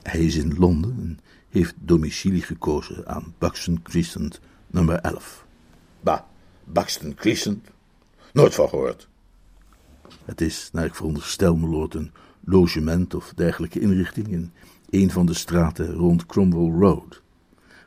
Hij 0.02 0.24
is 0.24 0.36
in 0.36 0.58
Londen 0.58 0.96
en 1.00 1.18
heeft 1.48 1.74
domicilie 1.78 2.42
gekozen 2.42 3.06
aan 3.06 3.34
Buxton 3.38 3.82
Crescent 3.82 4.40
nummer 4.66 4.98
11. 4.98 5.46
Bah, 6.00 6.20
Buxton 6.64 7.14
Crescent? 7.14 7.68
Nooit 8.32 8.54
van 8.54 8.68
gehoord. 8.68 9.08
Het 10.24 10.40
is, 10.40 10.70
naar 10.72 10.84
ik 10.84 10.94
veronderstel, 10.94 11.58
lord, 11.58 11.94
een 11.94 12.12
logement 12.44 13.14
of 13.14 13.32
dergelijke 13.34 13.80
inrichting 13.80 14.28
in 14.28 14.52
een 14.90 15.10
van 15.10 15.26
de 15.26 15.34
straten 15.34 15.92
rond 15.92 16.26
Cromwell 16.26 16.78
Road. 16.80 17.22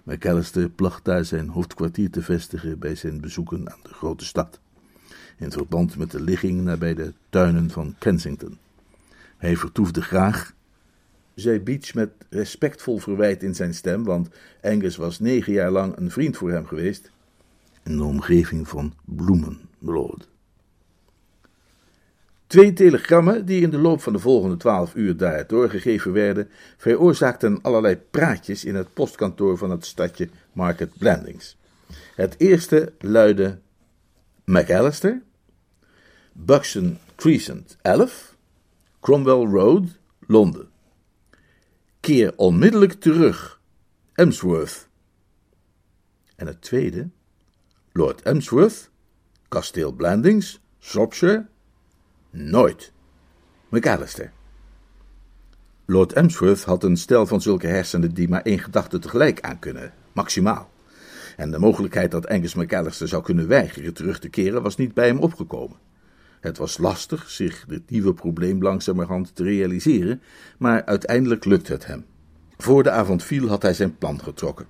McAllister 0.03 0.69
placht 0.69 1.05
daar 1.05 1.25
zijn 1.25 1.47
hoofdkwartier 1.47 2.09
te 2.09 2.21
vestigen 2.21 2.79
bij 2.79 2.95
zijn 2.95 3.21
bezoeken 3.21 3.71
aan 3.71 3.79
de 3.83 3.93
grote 3.93 4.25
stad, 4.25 4.59
in 5.37 5.51
verband 5.51 5.97
met 5.97 6.11
de 6.11 6.21
ligging 6.21 6.61
nabij 6.61 6.93
de 6.93 7.13
tuinen 7.29 7.69
van 7.69 7.95
Kensington. 7.99 8.57
Hij 9.39 9.57
vertoefde 9.57 10.01
graag, 10.01 10.53
zei 11.35 11.59
Beach 11.59 11.93
met 11.93 12.09
respectvol 12.29 12.97
verwijt 12.97 13.43
in 13.43 13.55
zijn 13.55 13.73
stem, 13.73 14.03
want 14.03 14.29
Angus 14.61 14.95
was 14.95 15.19
negen 15.19 15.53
jaar 15.53 15.71
lang 15.71 15.97
een 15.97 16.11
vriend 16.11 16.37
voor 16.37 16.51
hem 16.51 16.65
geweest, 16.65 17.11
in 17.83 17.97
de 17.97 18.03
omgeving 18.03 18.67
van 18.67 18.93
bloemen. 19.05 19.59
Twee 22.47 22.73
telegrammen, 22.73 23.45
die 23.45 23.61
in 23.61 23.69
de 23.69 23.77
loop 23.77 24.01
van 24.01 24.13
de 24.13 24.19
volgende 24.19 24.57
twaalf 24.57 24.95
uur 24.95 25.17
daar 25.17 25.47
doorgegeven 25.47 26.11
werden, 26.11 26.49
veroorzaakten 26.77 27.61
allerlei 27.61 27.95
praatjes 27.95 28.65
in 28.65 28.75
het 28.75 28.93
postkantoor 28.93 29.57
van 29.57 29.71
het 29.71 29.85
stadje 29.85 30.29
Market 30.53 30.97
Blandings. 30.97 31.57
Het 32.15 32.35
eerste 32.37 32.93
luidde 32.99 33.59
McAllister, 34.45 35.21
Buxton 36.31 36.97
Crescent 37.15 37.77
11, 37.81 38.37
Cromwell 38.99 39.45
Road, 39.45 39.99
Londen. 40.27 40.69
Keer 41.99 42.33
onmiddellijk 42.35 42.93
terug, 42.93 43.61
Emsworth. 44.13 44.87
En 46.35 46.47
het 46.47 46.61
tweede, 46.61 47.09
Lord 47.91 48.21
Emsworth, 48.21 48.89
Kasteel 49.47 49.91
Blandings, 49.91 50.61
Shropshire, 50.79 51.47
Nooit. 52.29 52.91
McAllister. 53.69 54.31
Lord 55.85 56.13
Emsworth 56.13 56.63
had 56.63 56.83
een 56.83 56.97
stel 56.97 57.25
van 57.25 57.41
zulke 57.41 57.67
hersenen 57.67 58.13
die 58.13 58.29
maar 58.29 58.41
één 58.41 58.59
gedachte 58.59 58.99
tegelijk 58.99 59.41
aan 59.41 59.59
kunnen, 59.59 59.93
maximaal. 60.13 60.69
En 61.37 61.51
de 61.51 61.59
mogelijkheid 61.59 62.11
dat 62.11 62.27
Angus 62.27 62.53
McAllister 62.53 63.07
zou 63.07 63.23
kunnen 63.23 63.47
weigeren 63.47 63.93
terug 63.93 64.19
te 64.19 64.29
keren 64.29 64.61
was 64.61 64.75
niet 64.75 64.93
bij 64.93 65.07
hem 65.07 65.19
opgekomen. 65.19 65.77
Het 66.39 66.57
was 66.57 66.77
lastig 66.77 67.29
zich 67.29 67.65
dit 67.67 67.89
nieuwe 67.89 68.13
probleem 68.13 68.61
langzamerhand 68.61 69.35
te 69.35 69.43
realiseren, 69.43 70.21
maar 70.57 70.85
uiteindelijk 70.85 71.45
lukte 71.45 71.71
het 71.71 71.85
hem. 71.85 72.05
Voor 72.57 72.83
de 72.83 72.91
avond 72.91 73.23
viel 73.23 73.47
had 73.47 73.61
hij 73.61 73.73
zijn 73.73 73.97
plan 73.97 74.21
getrokken. 74.21 74.67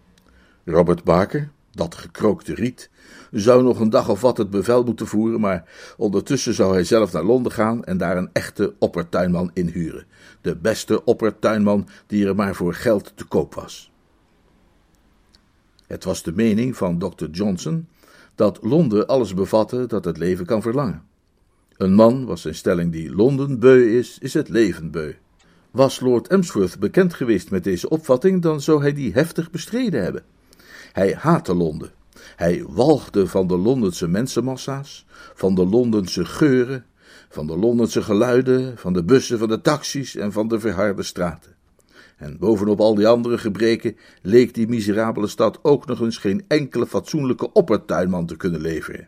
Robert 0.66 1.04
Barker, 1.04 1.52
dat 1.72 1.96
gekrookte 1.96 2.54
riet, 2.54 2.90
zou 3.32 3.64
nog 3.64 3.80
een 3.80 3.90
dag 3.90 4.10
of 4.10 4.22
wat 4.22 4.38
het 4.38 4.50
bevel 4.50 4.84
moeten 4.84 5.08
voeren, 5.08 5.40
maar 5.40 5.64
ondertussen 5.98 6.54
zou 6.54 6.74
hij 6.74 6.84
zelf 6.84 7.12
naar 7.12 7.24
Londen 7.24 7.52
gaan 7.52 7.84
en 7.84 7.98
daar 7.98 8.18
een 8.18 8.30
echte 8.34 8.74
oppertuinman 8.80 9.52
inhuren. 9.54 10.06
De 10.42 10.56
beste 10.56 11.04
oppertuinman 11.04 11.88
die 12.08 12.26
er 12.28 12.36
maar 12.36 12.56
voor 12.56 12.74
geld 12.74 13.12
te 13.16 13.26
koop 13.26 13.54
was. 13.54 13.92
Het 15.88 16.04
was 16.04 16.24
de 16.24 16.34
mening 16.34 16.78
van 16.78 17.00
Dr. 17.00 17.26
Johnson 17.32 17.88
dat 18.36 18.60
Londen 18.62 19.08
alles 19.08 19.34
bevatte 19.34 19.86
dat 19.86 20.06
het 20.06 20.18
leven 20.18 20.46
kan 20.46 20.62
verlangen. 20.62 21.09
Een 21.80 21.94
man, 21.94 22.26
was 22.26 22.42
zijn 22.42 22.56
stelling, 22.56 22.92
die 22.92 23.16
Londen 23.16 23.60
beu 23.60 23.98
is, 23.98 24.18
is 24.22 24.34
het 24.34 24.50
leven 24.50 24.92
beu. 24.92 25.14
Was 25.72 26.00
Lord 26.00 26.28
Emsworth 26.28 26.80
bekend 26.80 27.14
geweest 27.14 27.52
met 27.52 27.64
deze 27.64 27.90
opvatting, 27.90 28.42
dan 28.42 28.62
zou 28.62 28.82
hij 28.82 28.94
die 28.94 29.14
heftig 29.14 29.52
bestreden 29.52 30.04
hebben. 30.04 30.24
Hij 30.92 31.14
haatte 31.18 31.56
Londen. 31.56 31.92
Hij 32.36 32.64
walgde 32.68 33.28
van 33.28 33.48
de 33.48 33.58
Londense 33.58 34.08
mensenmassa's, 34.08 35.06
van 35.34 35.56
de 35.56 35.66
Londense 35.66 36.26
geuren, 36.26 36.86
van 37.30 37.48
de 37.48 37.58
Londense 37.58 38.02
geluiden, 38.02 38.78
van 38.78 38.94
de 38.94 39.04
bussen, 39.04 39.40
van 39.40 39.48
de 39.48 39.62
taxis 39.62 40.16
en 40.16 40.32
van 40.32 40.48
de 40.48 40.60
verharde 40.60 41.04
straten. 41.04 41.56
En 42.18 42.38
bovenop 42.38 42.80
al 42.80 42.96
die 42.96 43.08
andere 43.08 43.38
gebreken 43.38 43.98
leek 44.22 44.54
die 44.54 44.68
miserabele 44.68 45.28
stad 45.28 45.60
ook 45.62 45.86
nog 45.86 46.00
eens 46.00 46.18
geen 46.18 46.46
enkele 46.48 46.88
fatsoenlijke 46.88 47.52
oppertuinman 47.52 48.26
te 48.26 48.38
kunnen 48.38 48.62
leveren. 48.62 49.08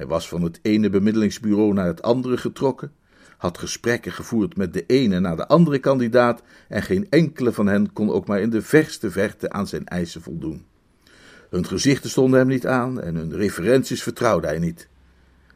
Hij 0.00 0.08
was 0.08 0.28
van 0.28 0.42
het 0.42 0.58
ene 0.62 0.90
bemiddelingsbureau 0.90 1.72
naar 1.72 1.86
het 1.86 2.02
andere 2.02 2.36
getrokken, 2.36 2.92
had 3.36 3.58
gesprekken 3.58 4.12
gevoerd 4.12 4.56
met 4.56 4.72
de 4.72 4.86
ene 4.86 5.20
na 5.20 5.34
de 5.34 5.48
andere 5.48 5.78
kandidaat 5.78 6.42
en 6.68 6.82
geen 6.82 7.06
enkele 7.10 7.52
van 7.52 7.66
hen 7.66 7.92
kon 7.92 8.10
ook 8.10 8.26
maar 8.26 8.40
in 8.40 8.50
de 8.50 8.62
verste 8.62 9.10
verte 9.10 9.50
aan 9.50 9.66
zijn 9.66 9.86
eisen 9.86 10.22
voldoen. 10.22 10.64
Hun 11.50 11.66
gezichten 11.66 12.10
stonden 12.10 12.38
hem 12.38 12.48
niet 12.48 12.66
aan 12.66 13.00
en 13.00 13.14
hun 13.14 13.32
referenties 13.32 14.02
vertrouwde 14.02 14.46
hij 14.46 14.58
niet. 14.58 14.88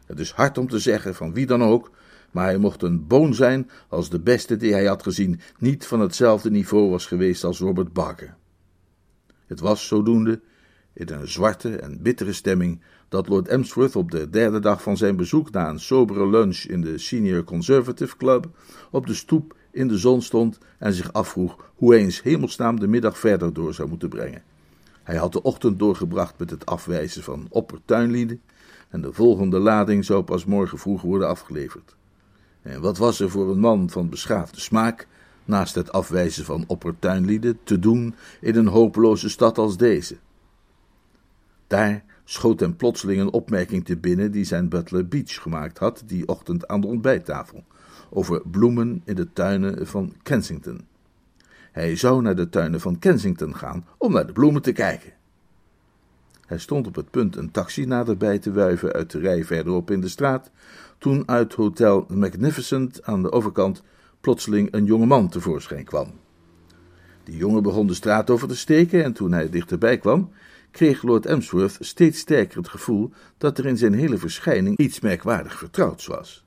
Het 0.07 0.19
is 0.19 0.31
hard 0.31 0.59
om 0.59 0.69
te 0.69 0.79
zeggen 0.79 1.15
van 1.15 1.35
wie 1.35 1.47
dan 1.47 1.63
ook, 1.63 1.91
maar 2.31 2.45
hij 2.45 2.59
mocht 2.59 2.83
een 2.83 3.07
boon 3.07 3.35
zijn 3.35 3.71
als 3.89 4.11
de 4.11 4.21
beste 4.21 4.57
die 4.57 4.73
hij 4.73 4.85
had 4.85 5.03
gezien 5.03 5.41
niet 5.59 5.87
van 5.87 6.01
hetzelfde 6.01 6.51
niveau 6.51 6.91
was 6.91 7.07
geweest 7.07 7.45
als 7.45 7.59
Robert 7.59 7.93
Barker. 7.93 8.37
Het 9.47 9.61
was 9.61 9.87
zodoende, 9.87 10.41
in 10.95 11.09
een 11.09 11.29
zwarte 11.29 11.77
en 11.77 12.03
bittere 12.03 12.33
stemming, 12.33 12.81
dat 13.09 13.29
Lord 13.29 13.49
Emsworth 13.49 13.97
op 13.97 14.11
de 14.11 14.31
derde 14.31 14.61
dag 14.61 14.83
van 14.83 14.97
zijn 14.97 15.17
bezoek 15.17 15.51
na 15.51 15.69
een 15.69 15.81
sobere 15.81 16.29
lunch 16.29 16.59
in 16.59 16.81
de 16.81 16.99
Senior 16.99 17.45
Conservative 17.45 18.17
Club 18.17 18.49
op 18.91 19.07
de 19.07 19.15
stoep 19.15 19.57
in 19.71 19.89
de 19.89 19.99
zon 19.99 20.23
stond 20.23 20.59
en 20.79 20.93
zich 20.93 21.13
afvroeg 21.13 21.71
hoe 21.75 21.93
hij 21.93 22.03
eens 22.03 22.23
hemelsnaam 22.23 22.81
de 22.81 22.87
middag 22.87 23.19
verder 23.19 23.53
door 23.53 23.75
zou 23.75 23.89
moeten 23.89 24.09
brengen. 24.09 24.43
Hij 25.03 25.17
had 25.17 25.33
de 25.33 25.43
ochtend 25.43 25.79
doorgebracht 25.79 26.39
met 26.39 26.51
het 26.51 26.67
afwijzen 26.67 27.23
van 27.23 27.47
oppertuinlieden 27.49 28.41
en 28.89 29.01
de 29.01 29.13
volgende 29.13 29.59
lading 29.59 30.05
zou 30.05 30.23
pas 30.23 30.45
morgen 30.45 30.79
vroeg 30.79 31.03
worden 31.03 31.29
afgeleverd. 31.29 31.97
En 32.63 32.81
wat 32.81 32.99
was 32.99 33.21
er 33.21 33.31
voor 33.31 33.51
een 33.51 33.59
man 33.59 33.91
van 33.91 34.09
beschaafde 34.09 34.61
smaak, 34.61 35.07
naast 35.45 35.75
het 35.75 35.93
afwijzen 35.93 36.45
van 36.45 36.65
oppertuinlieden, 36.67 37.59
te 37.65 37.79
doen 37.79 38.15
in 38.41 38.57
een 38.57 38.67
hopeloze 38.67 39.29
stad 39.29 39.59
als 39.59 39.77
deze? 39.77 40.17
Daar 41.67 42.05
schoot 42.25 42.61
hem 42.61 42.77
plotseling 42.77 43.21
een 43.21 43.33
opmerking 43.33 43.85
te 43.85 43.97
binnen 43.97 44.31
die 44.31 44.45
zijn 44.45 44.69
butler 44.69 45.09
Beach 45.09 45.43
gemaakt 45.43 45.79
had 45.79 46.03
die 46.07 46.29
ochtend 46.29 46.69
aan 46.69 46.81
de 46.81 46.87
ontbijttafel, 46.87 47.65
over 48.11 48.43
bloemen 48.51 49.03
in 49.05 49.15
de 49.15 49.33
tuinen 49.33 49.87
van 49.87 50.15
Kensington. 50.23 50.87
Hij 51.73 51.97
zou 51.97 52.23
naar 52.23 52.37
de 52.37 52.49
tuinen 52.49 52.81
van 52.81 52.99
Kensington 52.99 53.57
gaan 53.57 53.87
om 53.99 54.13
naar 54.13 54.27
de 54.27 54.33
bloemen 54.33 54.63
te 54.63 54.73
kijken. 54.73 55.13
Hij 56.47 56.59
stond 56.59 56.87
op 56.87 56.95
het 56.95 57.11
punt 57.11 57.37
een 57.37 57.51
taxi 57.51 57.85
naderbij 57.85 58.39
te 58.39 58.53
wuiven 58.53 58.93
uit 58.93 59.11
de 59.11 59.19
rij 59.19 59.45
verderop 59.45 59.91
in 59.91 60.01
de 60.01 60.09
straat, 60.09 60.51
toen 60.99 61.29
uit 61.29 61.55
Hotel 61.55 62.07
Magnificent 62.09 63.05
aan 63.05 63.23
de 63.23 63.33
overkant 63.33 63.83
plotseling 64.21 64.69
een 64.73 64.85
jonge 64.85 65.07
man 65.07 65.29
tevoorschijn 65.29 65.85
kwam. 65.85 66.13
Die 67.25 67.37
jongen 67.37 67.63
begon 67.63 67.87
de 67.87 67.95
straat 67.95 68.31
over 68.31 68.49
te 68.49 68.57
steken 68.57 69.05
en 69.05 69.13
toen 69.13 69.33
hij 69.33 69.49
dichterbij 69.51 69.99
kwam, 69.99 70.31
kreeg 70.75 71.03
Lord 71.03 71.27
Emsworth 71.27 71.77
steeds 71.81 72.19
sterker 72.19 72.57
het 72.57 72.69
gevoel 72.69 73.11
dat 73.39 73.59
er 73.59 73.67
in 73.67 73.77
zijn 73.77 73.95
hele 73.95 74.19
verschijning 74.19 74.79
iets 74.79 75.01
merkwaardig 75.01 75.59
vertrouwds 75.59 76.07
was. 76.07 76.45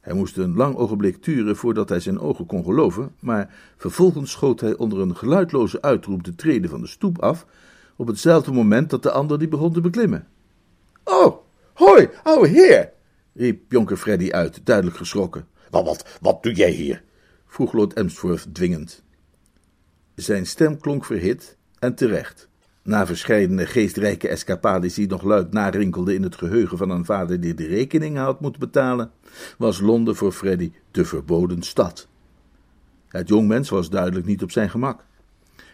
Hij 0.00 0.14
moest 0.14 0.36
een 0.36 0.56
lang 0.56 0.76
ogenblik 0.76 1.22
turen 1.22 1.56
voordat 1.56 1.88
hij 1.88 2.00
zijn 2.00 2.20
ogen 2.20 2.46
kon 2.46 2.64
geloven, 2.64 3.14
maar 3.18 3.54
vervolgens 3.76 4.30
schoot 4.30 4.60
hij 4.60 4.76
onder 4.76 4.98
een 5.00 5.16
geluidloze 5.16 5.82
uitroep 5.82 6.24
de 6.24 6.34
treden 6.34 6.70
van 6.70 6.80
de 6.80 6.86
stoep 6.86 7.22
af, 7.22 7.46
op 7.96 8.06
hetzelfde 8.06 8.52
moment 8.52 8.90
dat 8.90 9.02
de 9.02 9.10
ander 9.10 9.38
die 9.38 9.48
begon 9.48 9.72
te 9.72 9.80
beklimmen. 9.80 10.28
Oh, 11.04 11.36
hoi, 11.72 12.08
ouwe 12.22 12.48
heer, 12.48 12.92
riep 13.32 13.72
jonker 13.72 13.96
Freddy 13.96 14.30
uit, 14.30 14.60
duidelijk 14.66 14.96
geschrokken. 14.96 15.46
Wat, 15.70 15.84
wat, 15.84 16.18
wat 16.20 16.42
doe 16.42 16.52
jij 16.52 16.70
hier? 16.70 17.02
vroeg 17.46 17.72
Lord 17.72 17.92
Emsworth 17.92 18.54
dwingend. 18.54 19.02
Zijn 20.14 20.46
stem 20.46 20.78
klonk 20.78 21.04
verhit 21.04 21.56
en 21.78 21.94
terecht. 21.94 22.50
Na 22.84 23.06
verscheidene 23.06 23.66
geestrijke 23.66 24.28
escapades 24.28 24.94
die 24.94 25.08
nog 25.08 25.22
luid 25.22 25.52
narinkelden 25.52 26.14
in 26.14 26.22
het 26.22 26.36
geheugen 26.36 26.78
van 26.78 26.90
een 26.90 27.04
vader 27.04 27.40
die 27.40 27.54
de 27.54 27.66
rekeningen 27.66 28.22
had 28.22 28.40
moeten 28.40 28.60
betalen, 28.60 29.10
was 29.58 29.80
Londen 29.80 30.16
voor 30.16 30.32
Freddy 30.32 30.72
de 30.90 31.04
verboden 31.04 31.62
stad. 31.62 32.08
Het 33.08 33.28
jongmens 33.28 33.68
was 33.68 33.90
duidelijk 33.90 34.26
niet 34.26 34.42
op 34.42 34.50
zijn 34.50 34.70
gemak. 34.70 35.04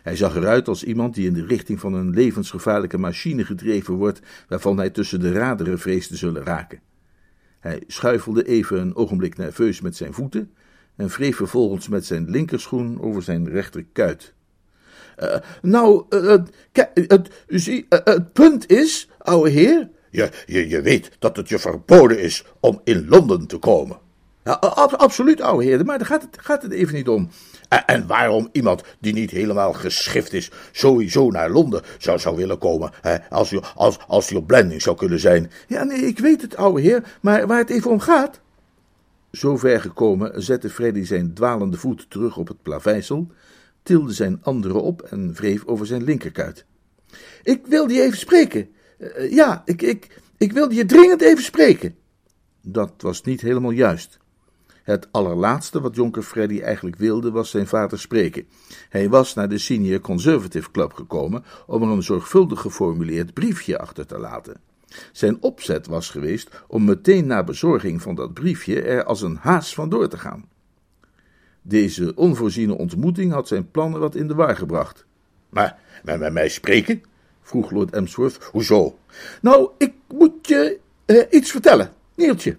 Hij 0.03 0.16
zag 0.16 0.37
eruit 0.37 0.68
als 0.68 0.85
iemand 0.85 1.14
die 1.14 1.27
in 1.27 1.33
de 1.33 1.47
richting 1.47 1.81
van 1.81 1.94
een 1.94 2.11
levensgevaarlijke 2.11 2.99
machine 2.99 3.44
gedreven 3.44 3.94
wordt, 3.94 4.21
waarvan 4.49 4.77
hij 4.77 4.90
tussen 4.90 5.21
de 5.21 5.33
raderen 5.33 5.79
vreest 5.79 6.09
te 6.09 6.16
zullen 6.16 6.44
raken. 6.44 6.81
Hij 7.61 7.83
schuifelde 7.87 8.44
even 8.47 8.81
een 8.81 8.97
ogenblik 8.97 9.37
nerveus 9.37 9.81
met 9.81 9.97
zijn 9.97 10.14
voeten 10.14 10.53
en 10.97 11.09
wreef 11.09 11.37
vervolgens 11.37 11.88
met 11.88 12.07
zijn 12.07 12.31
linkerschoen 12.31 13.01
over 13.01 13.23
zijn 13.23 13.49
rechterkuit. 13.49 14.35
Uh, 15.22 15.35
nou, 15.62 16.04
uh, 16.11 16.37
het, 16.92 17.28
zie, 17.46 17.87
uh, 17.88 17.98
het 18.04 18.33
punt 18.33 18.70
is, 18.70 19.09
ouwe 19.18 19.48
heer. 19.48 19.88
Je, 20.11 20.31
je, 20.46 20.68
je 20.68 20.81
weet 20.81 21.11
dat 21.18 21.37
het 21.37 21.48
je 21.48 21.59
verboden 21.59 22.20
is 22.20 22.44
om 22.61 22.81
in 22.85 23.09
Londen 23.09 23.46
te 23.46 23.57
komen. 23.59 23.98
Ja, 24.44 24.52
absoluut, 24.52 25.40
ouwe 25.40 25.64
heer, 25.64 25.85
maar 25.85 25.98
daar 25.98 26.07
gaat 26.07 26.22
het, 26.22 26.38
gaat 26.40 26.62
het 26.62 26.72
even 26.72 26.94
niet 26.94 27.09
om. 27.09 27.31
En, 27.87 28.07
waarom 28.07 28.48
iemand 28.52 28.83
die 28.98 29.12
niet 29.12 29.31
helemaal 29.31 29.72
geschift 29.72 30.33
is, 30.33 30.50
sowieso 30.72 31.31
naar 31.31 31.50
Londen 31.50 31.83
zou, 31.98 32.18
zou 32.18 32.37
willen 32.37 32.59
komen, 32.59 32.90
hè, 33.00 33.16
als, 33.28 33.50
hij, 33.50 33.62
als, 33.74 33.98
als 34.07 34.33
op 34.33 34.46
blending 34.46 34.83
zou 34.83 34.96
kunnen 34.96 35.20
zijn. 35.20 35.50
Ja, 35.66 35.85
nee, 35.85 36.00
ik 36.00 36.18
weet 36.18 36.42
het, 36.42 36.57
ouwe 36.57 36.81
heer, 36.81 37.02
maar 37.20 37.46
waar 37.46 37.59
het 37.59 37.70
even 37.70 37.90
om 37.90 38.00
gaat. 38.00 38.40
Zover 39.31 39.81
gekomen 39.81 40.42
zette 40.42 40.70
Freddy 40.70 41.04
zijn 41.04 41.35
dwalende 41.35 41.76
voet 41.76 42.11
terug 42.11 42.37
op 42.37 42.48
het 42.48 42.62
plaveisel, 42.62 43.26
tilde 43.88 44.12
zijn 44.12 44.38
andere 44.42 44.79
op 44.79 45.03
en 45.03 45.33
wreef 45.33 45.64
over 45.64 45.87
zijn 45.87 46.05
linkerkuit. 46.05 46.64
Ik 47.42 47.66
wilde 47.66 47.94
je 47.94 48.03
even 48.03 48.18
spreken. 48.18 48.68
Uh, 48.98 49.33
ja, 49.33 49.62
ik, 49.64 49.83
ik, 49.83 50.20
ik 50.37 50.53
wilde 50.53 50.74
je 50.74 50.85
dringend 50.85 51.20
even 51.20 51.44
spreken. 51.44 51.94
Dat 52.62 52.92
was 52.98 53.22
niet 53.22 53.40
helemaal 53.40 53.70
juist. 53.70 54.18
Het 54.83 55.09
allerlaatste 55.11 55.81
wat 55.81 55.94
jonker 55.94 56.22
Freddy 56.22 56.61
eigenlijk 56.61 56.96
wilde 56.96 57.31
was 57.31 57.51
zijn 57.51 57.66
vader 57.66 57.98
spreken. 57.98 58.46
Hij 58.88 59.09
was 59.09 59.35
naar 59.35 59.48
de 59.48 59.59
Senior 59.59 60.01
Conservative 60.01 60.70
Club 60.70 60.92
gekomen 60.92 61.44
om 61.66 61.83
er 61.83 61.88
een 61.88 62.03
zorgvuldig 62.03 62.61
geformuleerd 62.61 63.35
briefje 63.35 63.79
achter 63.79 64.07
te 64.07 64.18
laten. 64.18 64.61
Zijn 65.12 65.42
opzet 65.42 65.87
was 65.87 66.11
geweest 66.11 66.51
om 66.66 66.85
meteen 66.85 67.27
na 67.27 67.44
bezorging 67.44 68.03
van 68.03 68.14
dat 68.14 68.35
briefje 68.35 68.81
er 68.81 69.05
als 69.05 69.22
een 69.22 69.37
haas 69.37 69.74
vandoor 69.74 70.09
te 70.09 70.18
gaan. 70.18 70.48
Deze 71.68 72.12
onvoorziene 72.14 72.78
ontmoeting 72.78 73.33
had 73.33 73.48
zijn 73.48 73.70
plannen 73.70 74.00
wat 74.00 74.14
in 74.14 74.28
de 74.28 74.35
war 74.35 74.57
gebracht. 74.57 75.04
Maar 75.48 75.78
met 76.02 76.33
mij 76.33 76.48
spreken? 76.48 77.02
vroeg 77.42 77.70
Lord 77.70 77.90
Emsworth. 77.90 78.38
Hoezo? 78.50 78.98
Nou, 79.40 79.70
ik 79.78 79.92
moet 80.14 80.48
je 80.48 80.78
uh, 81.07 81.22
iets 81.31 81.50
vertellen, 81.50 81.92
Nieltje. 82.14 82.57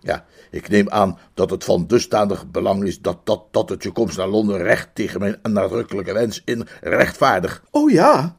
Ja, 0.00 0.24
ik 0.50 0.68
neem 0.68 0.90
aan 0.90 1.18
dat 1.34 1.50
het 1.50 1.64
van 1.64 1.86
dusdanig 1.86 2.50
belang 2.50 2.84
is 2.84 3.00
dat, 3.00 3.18
dat, 3.24 3.42
dat 3.50 3.68
het 3.68 3.82
je 3.82 3.90
komst 3.90 4.16
naar 4.16 4.28
Londen 4.28 4.62
recht 4.62 4.88
tegen 4.92 5.20
mijn 5.20 5.38
nadrukkelijke 5.42 6.12
wens 6.12 6.42
in 6.44 6.66
rechtvaardig. 6.80 7.64
Oh 7.70 7.90
ja, 7.90 8.36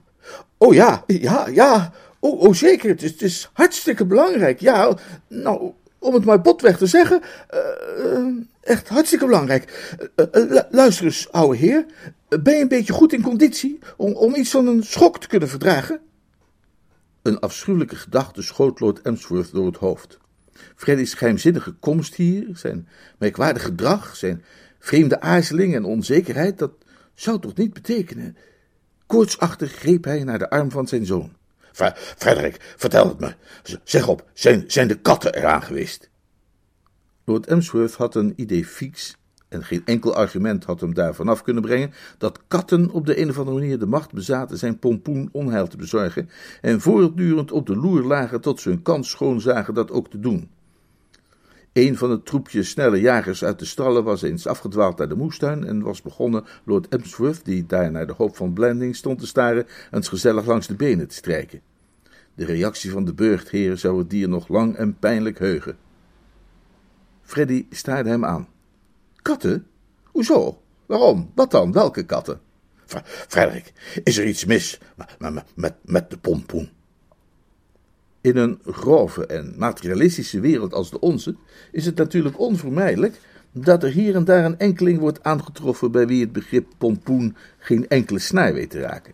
oh 0.57 0.73
ja, 0.73 1.03
ja, 1.07 1.47
ja, 1.47 1.93
oh, 2.19 2.41
oh 2.41 2.53
zeker, 2.53 2.89
het 2.89 3.01
is, 3.01 3.11
het 3.11 3.21
is 3.21 3.49
hartstikke 3.53 4.05
belangrijk. 4.05 4.59
Ja, 4.59 4.97
nou, 5.27 5.71
om 6.03 6.13
het 6.13 6.25
maar 6.25 6.41
botweg 6.41 6.77
te 6.77 6.85
zeggen, 6.85 7.21
uh, 7.53 8.27
echt 8.61 8.87
hartstikke 8.87 9.25
belangrijk. 9.25 9.93
Uh, 10.15 10.59
luister 10.69 11.05
eens, 11.05 11.31
ouwe 11.31 11.55
heer, 11.55 11.85
ben 12.27 12.53
je 12.53 12.61
een 12.61 12.67
beetje 12.67 12.93
goed 12.93 13.13
in 13.13 13.21
conditie 13.21 13.79
om, 13.97 14.13
om 14.13 14.35
iets 14.35 14.49
van 14.49 14.67
een 14.67 14.83
schok 14.83 15.19
te 15.19 15.27
kunnen 15.27 15.49
verdragen? 15.49 15.99
Een 17.21 17.39
afschuwelijke 17.39 17.95
gedachte 17.95 18.41
schoot 18.41 18.79
Lord 18.79 19.01
Emsworth 19.01 19.51
door 19.51 19.65
het 19.65 19.77
hoofd. 19.77 20.17
Freddy's 20.75 21.13
geheimzinnige 21.13 21.71
komst 21.71 22.15
hier, 22.15 22.47
zijn 22.53 22.87
merkwaardig 23.17 23.63
gedrag, 23.63 24.15
zijn 24.15 24.43
vreemde 24.79 25.21
aarzeling 25.21 25.75
en 25.75 25.83
onzekerheid, 25.83 26.57
dat 26.57 26.71
zou 27.13 27.39
toch 27.39 27.55
niet 27.55 27.73
betekenen. 27.73 28.37
Koortsachtig 29.05 29.71
greep 29.71 30.03
hij 30.03 30.23
naar 30.23 30.39
de 30.39 30.49
arm 30.49 30.71
van 30.71 30.87
zijn 30.87 31.05
zoon. 31.05 31.33
Frederik, 32.17 32.73
vertel 32.77 33.07
het 33.07 33.19
me. 33.19 33.33
Zeg 33.83 34.07
op, 34.07 34.29
zijn, 34.33 34.63
zijn 34.67 34.87
de 34.87 34.99
katten 34.99 35.35
eraan 35.35 35.63
geweest? 35.63 36.09
Lord 37.25 37.47
Emsworth 37.47 37.93
had 37.93 38.15
een 38.15 38.33
idee 38.35 38.65
fix, 38.65 39.15
en 39.49 39.63
geen 39.63 39.81
enkel 39.85 40.15
argument 40.15 40.63
had 40.63 40.81
hem 40.81 40.93
daarvan 40.93 41.27
af 41.27 41.41
kunnen 41.41 41.63
brengen, 41.63 41.93
dat 42.17 42.39
katten 42.47 42.91
op 42.91 43.05
de 43.05 43.19
een 43.19 43.29
of 43.29 43.37
andere 43.37 43.57
manier 43.57 43.79
de 43.79 43.85
macht 43.85 44.13
bezaten 44.13 44.57
zijn 44.57 44.79
pompoen 44.79 45.29
onheil 45.31 45.67
te 45.67 45.77
bezorgen, 45.77 46.29
en 46.61 46.81
voortdurend 46.81 47.51
op 47.51 47.67
de 47.67 47.75
loer 47.75 48.03
lagen 48.03 48.41
tot 48.41 48.59
ze 48.59 48.69
hun 48.69 48.81
kans 48.81 49.09
schoon 49.09 49.41
zagen 49.41 49.73
dat 49.73 49.91
ook 49.91 50.09
te 50.09 50.19
doen. 50.19 50.49
Een 51.73 51.97
van 51.97 52.11
het 52.11 52.25
troepje 52.25 52.63
snelle 52.63 52.99
jagers 52.99 53.43
uit 53.43 53.59
de 53.59 53.65
stallen 53.65 54.03
was 54.03 54.21
eens 54.21 54.47
afgedwaald 54.47 54.97
naar 54.97 55.09
de 55.09 55.15
moestuin 55.15 55.65
en 55.65 55.81
was 55.81 56.01
begonnen 56.01 56.45
Lord 56.63 56.87
Emsworth, 56.87 57.45
die 57.45 57.65
daar 57.65 57.91
naar 57.91 58.07
de 58.07 58.13
hoop 58.13 58.35
van 58.35 58.53
Blending 58.53 58.95
stond 58.95 59.19
te 59.19 59.27
staren, 59.27 59.65
eens 59.91 60.07
gezellig 60.07 60.45
langs 60.45 60.67
de 60.67 60.75
benen 60.75 61.07
te 61.07 61.15
strijken. 61.15 61.61
De 62.35 62.45
reactie 62.45 62.91
van 62.91 63.05
de 63.05 63.13
burchtheer 63.13 63.77
zou 63.77 63.97
het 63.97 64.09
dier 64.09 64.29
nog 64.29 64.47
lang 64.47 64.75
en 64.75 64.99
pijnlijk 64.99 65.39
heugen. 65.39 65.77
Freddy 67.21 67.65
staarde 67.69 68.09
hem 68.09 68.25
aan. 68.25 68.47
Katten? 69.21 69.67
Hoezo? 70.03 70.61
Waarom? 70.85 71.31
Wat 71.35 71.51
dan? 71.51 71.71
Welke 71.71 72.03
katten? 72.03 72.39
Frederik, 73.27 73.73
is 74.03 74.17
er 74.17 74.27
iets 74.27 74.45
mis 74.45 74.79
met, 75.17 75.43
met, 75.55 75.73
met 75.83 76.09
de 76.09 76.17
pompoen? 76.17 76.69
In 78.23 78.37
een 78.37 78.59
grove 78.65 79.25
en 79.25 79.53
materialistische 79.57 80.39
wereld 80.39 80.73
als 80.73 80.89
de 80.89 80.99
onze 80.99 81.35
is 81.71 81.85
het 81.85 81.95
natuurlijk 81.95 82.39
onvermijdelijk 82.39 83.19
dat 83.51 83.83
er 83.83 83.91
hier 83.91 84.15
en 84.15 84.23
daar 84.23 84.45
een 84.45 84.59
enkeling 84.59 84.99
wordt 84.99 85.23
aangetroffen 85.23 85.91
bij 85.91 86.07
wie 86.07 86.21
het 86.21 86.31
begrip 86.31 86.67
pompoen 86.77 87.35
geen 87.57 87.87
enkele 87.87 88.19
snaar 88.19 88.53
weet 88.53 88.69
te 88.69 88.79
raken. 88.79 89.13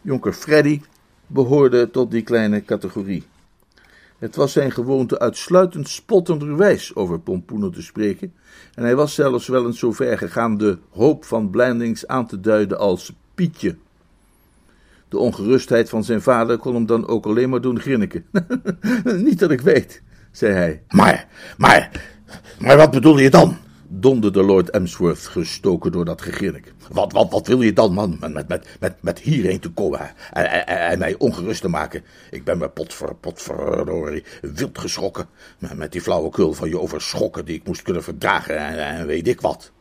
Jonker 0.00 0.32
Freddy 0.32 0.80
behoorde 1.26 1.90
tot 1.90 2.10
die 2.10 2.22
kleine 2.22 2.64
categorie. 2.64 3.24
Het 4.18 4.36
was 4.36 4.52
zijn 4.52 4.72
gewoonte 4.72 5.18
uitsluitend 5.18 5.88
spottenderwijs 5.88 6.94
over 6.94 7.20
pompoenen 7.20 7.72
te 7.72 7.82
spreken, 7.82 8.32
en 8.74 8.82
hij 8.82 8.96
was 8.96 9.14
zelfs 9.14 9.46
wel 9.46 9.66
eens 9.66 9.78
zo 9.78 9.92
ver 9.92 10.18
gegaan 10.18 10.56
de 10.56 10.78
hoop 10.90 11.24
van 11.24 11.50
Blandings 11.50 12.06
aan 12.06 12.26
te 12.26 12.40
duiden 12.40 12.78
als 12.78 13.12
Pietje. 13.34 13.76
De 15.12 15.18
ongerustheid 15.18 15.88
van 15.88 16.04
zijn 16.04 16.22
vader 16.22 16.58
kon 16.58 16.74
hem 16.74 16.86
dan 16.86 17.08
ook 17.08 17.26
alleen 17.26 17.48
maar 17.48 17.60
doen 17.60 17.80
grinniken. 17.80 18.24
Niet 19.04 19.38
dat 19.38 19.50
ik 19.50 19.60
weet, 19.60 20.02
zei 20.30 20.52
hij. 20.52 20.82
Maar, 20.88 21.28
maar, 21.56 21.90
maar 22.58 22.76
wat 22.76 22.90
bedoel 22.90 23.18
je 23.18 23.30
dan? 23.30 23.56
donderde 23.88 24.42
Lord 24.42 24.70
Emsworth, 24.70 25.26
gestoken 25.26 25.92
door 25.92 26.04
dat 26.04 26.22
gegrinnik. 26.22 26.72
Wat, 26.92 27.12
wat, 27.12 27.30
wat 27.30 27.46
wil 27.46 27.62
je 27.62 27.72
dan, 27.72 27.92
man, 27.92 28.16
met, 28.20 28.48
met, 28.48 28.76
met, 28.80 29.02
met 29.02 29.18
hierheen 29.18 29.60
te 29.60 29.70
komen 29.70 30.00
en, 30.32 30.66
en, 30.66 30.66
en 30.66 30.98
mij 30.98 31.14
ongerust 31.18 31.60
te 31.60 31.68
maken? 31.68 32.04
Ik 32.30 32.44
ben 32.44 32.58
me 32.58 32.68
potver, 32.68 33.14
potverdorie 33.14 34.24
wild 34.40 34.78
geschrokken 34.78 35.26
met, 35.76 35.92
die 35.92 36.00
flauwekul 36.00 36.52
van 36.52 36.68
je 36.68 36.80
over 36.80 37.00
schokken 37.00 37.44
die 37.44 37.56
ik 37.56 37.66
moest 37.66 37.82
kunnen 37.82 38.02
verdragen 38.02 38.58
en, 38.58 38.78
en 38.78 39.06
weet 39.06 39.28
ik 39.28 39.40
wat. 39.40 39.72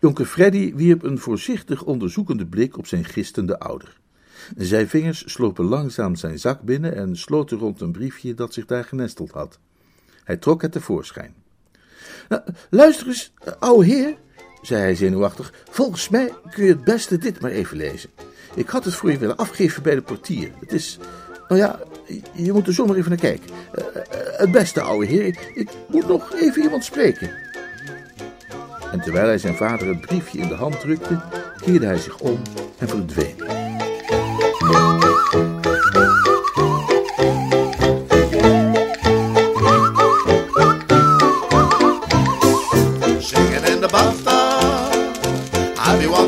Jonker 0.00 0.26
Freddy 0.26 0.74
wierp 0.74 1.02
een 1.02 1.18
voorzichtig 1.18 1.84
onderzoekende 1.84 2.46
blik 2.46 2.78
op 2.78 2.86
zijn 2.86 3.04
gistende 3.04 3.58
ouder. 3.58 3.96
Zijn 4.56 4.88
vingers 4.88 5.32
slopen 5.32 5.64
langzaam 5.64 6.16
zijn 6.16 6.38
zak 6.38 6.60
binnen 6.60 6.94
en 6.94 7.16
sloten 7.16 7.58
rond 7.58 7.80
een 7.80 7.92
briefje 7.92 8.34
dat 8.34 8.54
zich 8.54 8.66
daar 8.66 8.84
genesteld 8.84 9.30
had. 9.30 9.58
Hij 10.24 10.36
trok 10.36 10.62
het 10.62 10.72
tevoorschijn. 10.72 11.34
Nou, 12.28 12.42
luister 12.70 13.06
eens, 13.06 13.32
ouwe 13.58 13.84
heer, 13.84 14.16
zei 14.62 14.80
hij 14.80 14.94
zenuwachtig. 14.94 15.52
Volgens 15.70 16.08
mij 16.08 16.32
kun 16.50 16.64
je 16.64 16.70
het 16.70 16.84
beste 16.84 17.18
dit 17.18 17.40
maar 17.40 17.50
even 17.50 17.76
lezen. 17.76 18.10
Ik 18.54 18.68
had 18.68 18.84
het 18.84 18.94
voor 18.94 19.10
je 19.10 19.18
willen 19.18 19.36
afgeven 19.36 19.82
bij 19.82 19.94
de 19.94 20.02
portier. 20.02 20.50
Het 20.60 20.72
is, 20.72 20.98
nou 21.48 21.60
ja, 21.60 21.80
je 22.34 22.52
moet 22.52 22.66
er 22.66 22.72
zomaar 22.72 22.96
even 22.96 23.10
naar 23.10 23.18
kijken. 23.18 23.50
Uh, 23.78 23.84
het 24.38 24.52
beste, 24.52 24.80
ouwe 24.80 25.06
heer, 25.06 25.24
ik, 25.24 25.52
ik 25.54 25.70
moet 25.88 26.06
nog 26.06 26.34
even 26.34 26.62
iemand 26.62 26.84
spreken. 26.84 27.30
En 28.92 29.00
terwijl 29.00 29.26
hij 29.26 29.38
zijn 29.38 29.56
vader 29.56 29.88
het 29.88 30.00
briefje 30.00 30.38
in 30.38 30.48
de 30.48 30.54
hand 30.54 30.80
drukte, 30.80 31.22
keerde 31.56 31.86
hij 31.86 31.98
zich 31.98 32.18
om 32.18 32.42
en 32.78 32.88
verdween. 32.88 33.57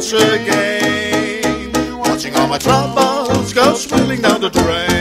Once 0.00 0.12
again. 0.12 1.72
Watching 1.98 2.34
all 2.36 2.48
my 2.48 2.58
troubles 2.58 3.52
go 3.52 3.74
swirling 3.74 4.22
down 4.22 4.40
the 4.40 4.50
drain. 4.50 4.99